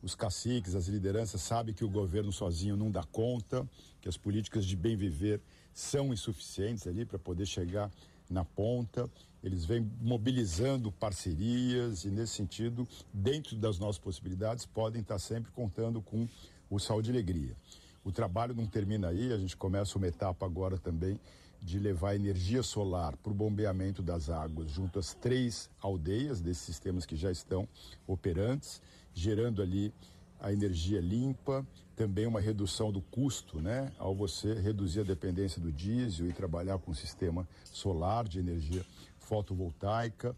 Os 0.01 0.15
caciques, 0.15 0.75
as 0.75 0.87
lideranças 0.87 1.41
sabem 1.41 1.73
que 1.73 1.83
o 1.83 1.89
governo 1.89 2.31
sozinho 2.31 2.75
não 2.75 2.91
dá 2.91 3.03
conta, 3.03 3.67
que 4.01 4.07
as 4.07 4.17
políticas 4.17 4.65
de 4.65 4.75
bem 4.75 4.95
viver 4.95 5.41
são 5.73 6.13
insuficientes 6.13 6.87
ali 6.87 7.05
para 7.05 7.17
poder 7.17 7.45
chegar 7.45 7.91
na 8.29 8.45
ponta. 8.45 9.09
Eles 9.43 9.65
vêm 9.65 9.89
mobilizando 10.01 10.91
parcerias 10.91 12.03
e, 12.03 12.09
nesse 12.09 12.33
sentido, 12.33 12.87
dentro 13.13 13.55
das 13.55 13.79
nossas 13.79 13.97
possibilidades, 13.97 14.65
podem 14.65 15.01
estar 15.01 15.17
sempre 15.19 15.51
contando 15.51 16.01
com 16.01 16.27
o 16.69 16.79
Saúde 16.79 17.09
e 17.09 17.13
Alegria. 17.13 17.55
O 18.03 18.11
trabalho 18.11 18.53
não 18.53 18.65
termina 18.65 19.09
aí, 19.09 19.31
a 19.33 19.37
gente 19.37 19.55
começa 19.55 19.97
uma 19.97 20.07
etapa 20.07 20.45
agora 20.45 20.77
também 20.77 21.19
de 21.61 21.77
levar 21.77 22.15
energia 22.15 22.63
solar 22.63 23.17
para 23.17 23.31
o 23.31 23.35
bombeamento 23.35 24.01
das 24.01 24.29
águas 24.29 24.71
junto 24.71 24.97
às 24.97 25.13
três 25.13 25.69
aldeias 25.81 26.39
desses 26.39 26.63
sistemas 26.63 27.05
que 27.05 27.15
já 27.15 27.31
estão 27.31 27.67
operantes, 28.07 28.81
gerando 29.13 29.61
ali 29.61 29.93
a 30.39 30.51
energia 30.51 31.01
limpa, 31.01 31.65
também 31.95 32.25
uma 32.25 32.39
redução 32.39 32.91
do 32.91 33.01
custo, 33.01 33.61
né? 33.61 33.91
Ao 33.97 34.15
você 34.15 34.53
reduzir 34.53 35.01
a 35.01 35.03
dependência 35.03 35.61
do 35.61 35.71
diesel 35.71 36.29
e 36.29 36.33
trabalhar 36.33 36.77
com 36.79 36.91
um 36.91 36.95
sistema 36.95 37.47
solar 37.65 38.27
de 38.27 38.39
energia 38.39 38.85
fotovoltaica. 39.17 40.35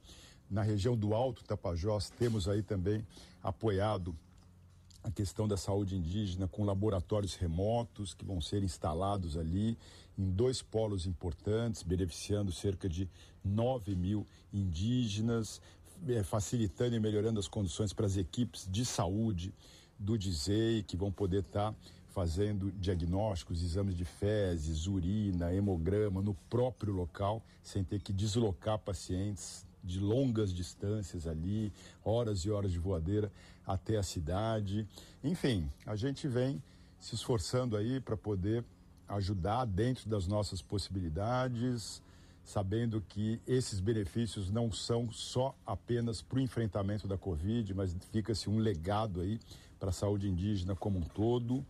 Na 0.50 0.64
região 0.64 0.98
do 0.98 1.14
Alto 1.14 1.44
Tapajós, 1.44 2.10
temos 2.10 2.50
aí 2.50 2.64
também 2.64 3.06
apoiado 3.44 4.16
a 5.04 5.10
questão 5.10 5.48
da 5.48 5.58
saúde 5.58 5.96
indígena 5.96 6.48
com 6.48 6.64
laboratórios 6.64 7.36
remotos 7.36 8.14
que 8.14 8.26
vão 8.26 8.42
ser 8.42 8.64
instalados 8.64 9.38
ali 9.38 9.78
em 10.18 10.30
dois 10.30 10.62
polos 10.62 11.06
importantes, 11.06 11.84
beneficiando 11.84 12.52
cerca 12.52 12.90
de 12.90 13.10
9 13.44 13.96
mil 13.96 14.28
indígenas, 14.54 15.62
eh, 16.08 16.24
facilitando 16.24 16.96
e 16.96 17.00
melhorando 17.00 17.40
as 17.40 17.48
condições 17.48 17.94
para 17.94 18.06
as 18.06 18.18
equipes 18.18 18.68
de 18.70 18.86
saúde 18.86 19.54
do 20.02 20.18
DISEI, 20.18 20.84
que 20.84 20.98
vão 20.98 21.12
poder 21.12 21.42
estar 21.42 21.72
tá 21.72 21.78
fazendo 22.08 22.72
diagnósticos, 22.72 23.64
exames 23.64 23.96
de 23.96 24.04
fezes, 24.04 24.88
urina, 24.88 25.54
hemograma 25.54 26.22
no 26.22 26.34
próprio 26.50 26.92
local, 26.92 27.42
sem 27.64 27.84
ter 27.84 28.02
que 28.02 28.12
deslocar 28.12 28.80
pacientes 28.80 29.66
de 29.84 30.00
longas 30.00 30.54
distâncias 30.54 31.26
ali, 31.26 31.72
horas 32.04 32.40
e 32.40 32.52
horas 32.52 32.72
de 32.72 32.80
voadeira 32.80 33.32
até 33.66 33.98
a 33.98 34.04
cidade. 34.04 34.88
Enfim, 35.24 35.70
a 35.86 35.96
gente 35.96 36.28
vem 36.28 36.62
se 37.00 37.16
esforçando 37.16 37.78
aí 37.78 38.00
para 38.00 38.18
poder 38.18 38.64
ajudar 39.08 39.66
dentro 39.66 40.10
das 40.10 40.28
nossas 40.28 40.62
possibilidades, 40.62 42.02
sabendo 42.44 43.02
que 43.02 43.40
esses 43.48 43.80
benefícios 43.80 44.50
não 44.50 44.72
são 44.72 45.12
só 45.12 45.56
apenas 45.66 46.22
para 46.22 46.38
o 46.38 46.42
enfrentamento 46.42 47.08
da 47.08 47.18
Covid, 47.18 47.74
mas 47.74 47.96
fica-se 48.12 48.50
um 48.50 48.58
legado 48.58 49.22
aí 49.22 49.40
para 49.80 49.90
a 49.90 49.94
saúde 49.94 50.28
indígena 50.28 50.76
como 50.76 51.00
um 51.00 51.04
todo. 51.04 51.66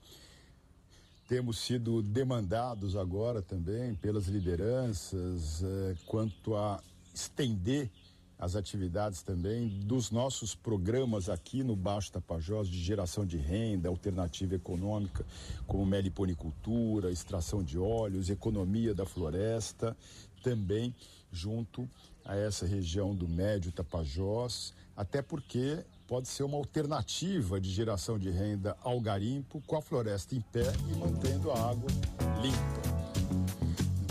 Temos 1.27 1.59
sido 1.59 2.01
demandados 2.01 2.95
agora 2.95 3.41
também 3.41 3.95
pelas 3.95 4.27
lideranças 4.27 5.63
eh, 5.63 5.95
quanto 6.05 6.55
a 6.55 6.81
estender 7.13 7.89
as 8.41 8.55
atividades 8.55 9.21
também 9.21 9.67
dos 9.85 10.09
nossos 10.09 10.55
programas 10.55 11.29
aqui 11.29 11.63
no 11.63 11.75
Baixo 11.75 12.11
Tapajós 12.11 12.67
de 12.67 12.81
geração 12.81 13.23
de 13.23 13.37
renda, 13.37 13.87
alternativa 13.87 14.55
econômica, 14.55 15.23
como 15.67 15.85
meliponicultura, 15.85 17.11
extração 17.11 17.63
de 17.63 17.77
óleos, 17.77 18.31
economia 18.31 18.95
da 18.95 19.05
floresta, 19.05 19.95
também 20.41 20.93
junto 21.31 21.87
a 22.25 22.35
essa 22.35 22.65
região 22.65 23.15
do 23.15 23.27
Médio 23.27 23.71
Tapajós, 23.71 24.73
até 24.95 25.21
porque 25.21 25.79
pode 26.07 26.27
ser 26.27 26.43
uma 26.43 26.57
alternativa 26.57 27.59
de 27.59 27.71
geração 27.71 28.19
de 28.19 28.29
renda 28.29 28.75
ao 28.81 28.99
garimpo 28.99 29.61
com 29.65 29.77
a 29.77 29.81
floresta 29.81 30.35
em 30.35 30.41
pé 30.41 30.65
e 30.91 30.97
mantendo 30.97 31.51
a 31.51 31.69
água 31.69 31.89
limpa. 32.41 32.91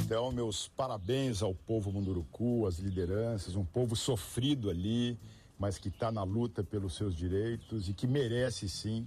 Então, 0.02 0.32
meus 0.32 0.66
parabéns 0.66 1.42
ao 1.42 1.54
povo 1.54 1.92
Munduruku, 1.92 2.66
às 2.66 2.78
lideranças, 2.78 3.54
um 3.54 3.64
povo 3.64 3.94
sofrido 3.94 4.70
ali, 4.70 5.16
mas 5.58 5.78
que 5.78 5.88
está 5.88 6.10
na 6.10 6.22
luta 6.22 6.64
pelos 6.64 6.94
seus 6.94 7.14
direitos 7.14 7.88
e 7.88 7.92
que 7.92 8.06
merece 8.06 8.68
sim 8.68 9.06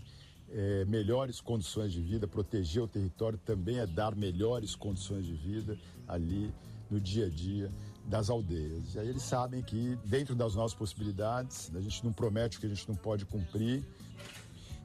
é, 0.50 0.86
melhores 0.86 1.42
condições 1.42 1.92
de 1.92 2.00
vida. 2.00 2.28
Proteger 2.28 2.84
o 2.84 2.88
território 2.88 3.40
também 3.44 3.80
é 3.80 3.88
dar 3.88 4.16
melhores 4.16 4.76
condições 4.76 5.26
de 5.26 5.34
vida 5.34 5.78
ali 6.08 6.54
no 6.94 7.02
dia 7.02 7.26
a 7.26 7.30
dia 7.30 7.72
das 8.06 8.30
aldeias. 8.30 8.94
E 8.94 9.00
aí 9.00 9.10
eles 9.10 9.24
sabem 9.24 9.64
que 9.64 9.98
dentro 10.06 10.36
das 10.36 10.54
nossas 10.54 10.78
possibilidades, 10.78 11.72
a 11.76 11.82
gente 11.82 12.06
não 12.06 12.14
promete 12.14 12.58
o 12.58 12.60
que 12.60 12.68
a 12.68 12.70
gente 12.70 12.88
não 12.88 12.96
pode 12.96 13.26
cumprir, 13.26 13.84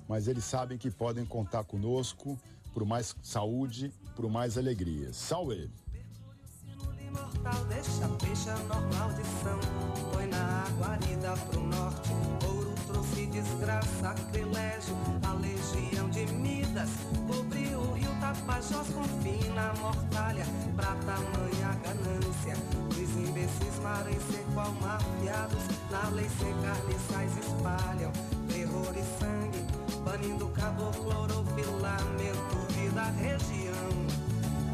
mas 0.09 0.27
eles 0.27 0.45
sabem 0.45 0.79
que 0.79 0.91
podem 0.91 1.27
contar 1.27 1.65
conosco 1.65 2.39
por 2.73 2.87
mais 2.87 3.15
saúde, 3.23 3.93
por 4.17 4.31
mais 4.31 4.57
alegria. 4.57 5.13
Salve! 5.13 5.71
desgraça, 13.31 14.15
Tapajós 18.49 18.89
com 18.95 19.05
fina 19.23 19.75
mortalha 19.79 20.47
Pra 20.75 20.97
tamanha 21.05 21.79
ganância. 21.85 22.57
Os 22.89 23.29
imbecis 23.29 23.79
marem 23.83 24.19
seco 24.21 24.59
almafiados 24.59 25.63
Na 25.91 26.09
lei 26.09 26.27
sem 26.41 26.55
carniçais 26.63 27.37
espalham. 27.37 28.11
Terror 28.49 28.95
e 28.97 29.05
sangue 29.21 29.67
Banindo 30.03 30.49
caboclo, 30.49 31.05
clorofilamento 31.05 32.57
Vida 32.73 33.03
região 33.19 34.07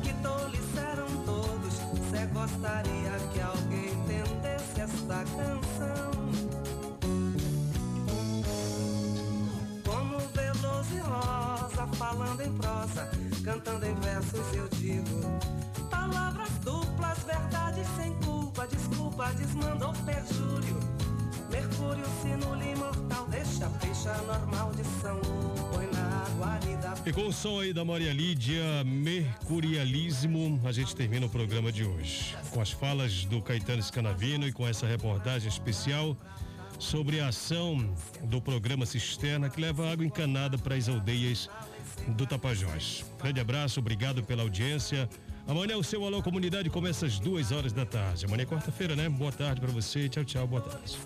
Que 0.04 0.14
toliceram 0.22 1.08
todos. 1.26 1.74
Cê 2.10 2.26
gostaria 2.26 3.10
que 3.32 3.40
alguém 3.40 3.63
E 27.06 27.12
com 27.12 27.26
o 27.26 27.32
som 27.32 27.60
aí 27.60 27.70
da 27.70 27.84
Maria 27.84 28.14
Lídia, 28.14 28.82
Mercurialismo, 28.82 30.58
a 30.64 30.72
gente 30.72 30.96
termina 30.96 31.26
o 31.26 31.28
programa 31.28 31.70
de 31.70 31.84
hoje. 31.84 32.34
Com 32.50 32.62
as 32.62 32.70
falas 32.70 33.26
do 33.26 33.42
Caetano 33.42 33.82
Scanavino 33.82 34.48
e 34.48 34.52
com 34.52 34.66
essa 34.66 34.86
reportagem 34.86 35.46
especial 35.46 36.16
sobre 36.78 37.20
a 37.20 37.28
ação 37.28 37.94
do 38.22 38.40
programa 38.40 38.86
Cisterna 38.86 39.50
que 39.50 39.60
leva 39.60 39.92
água 39.92 40.04
encanada 40.04 40.56
para 40.56 40.76
as 40.76 40.88
aldeias 40.88 41.50
do 42.08 42.26
Tapajós. 42.26 43.04
Grande 43.20 43.38
abraço, 43.38 43.80
obrigado 43.80 44.22
pela 44.22 44.42
audiência. 44.42 45.06
Amanhã 45.46 45.76
o 45.76 45.84
seu 45.84 46.06
Alô 46.06 46.22
Comunidade 46.22 46.70
começa 46.70 47.04
às 47.04 47.18
duas 47.18 47.52
horas 47.52 47.74
da 47.74 47.84
tarde. 47.84 48.24
Amanhã 48.24 48.44
é 48.44 48.46
quarta-feira, 48.46 48.96
né? 48.96 49.10
Boa 49.10 49.30
tarde 49.30 49.60
para 49.60 49.70
você. 49.70 50.08
Tchau, 50.08 50.24
tchau. 50.24 50.46
Boa 50.46 50.62
tarde. 50.62 50.96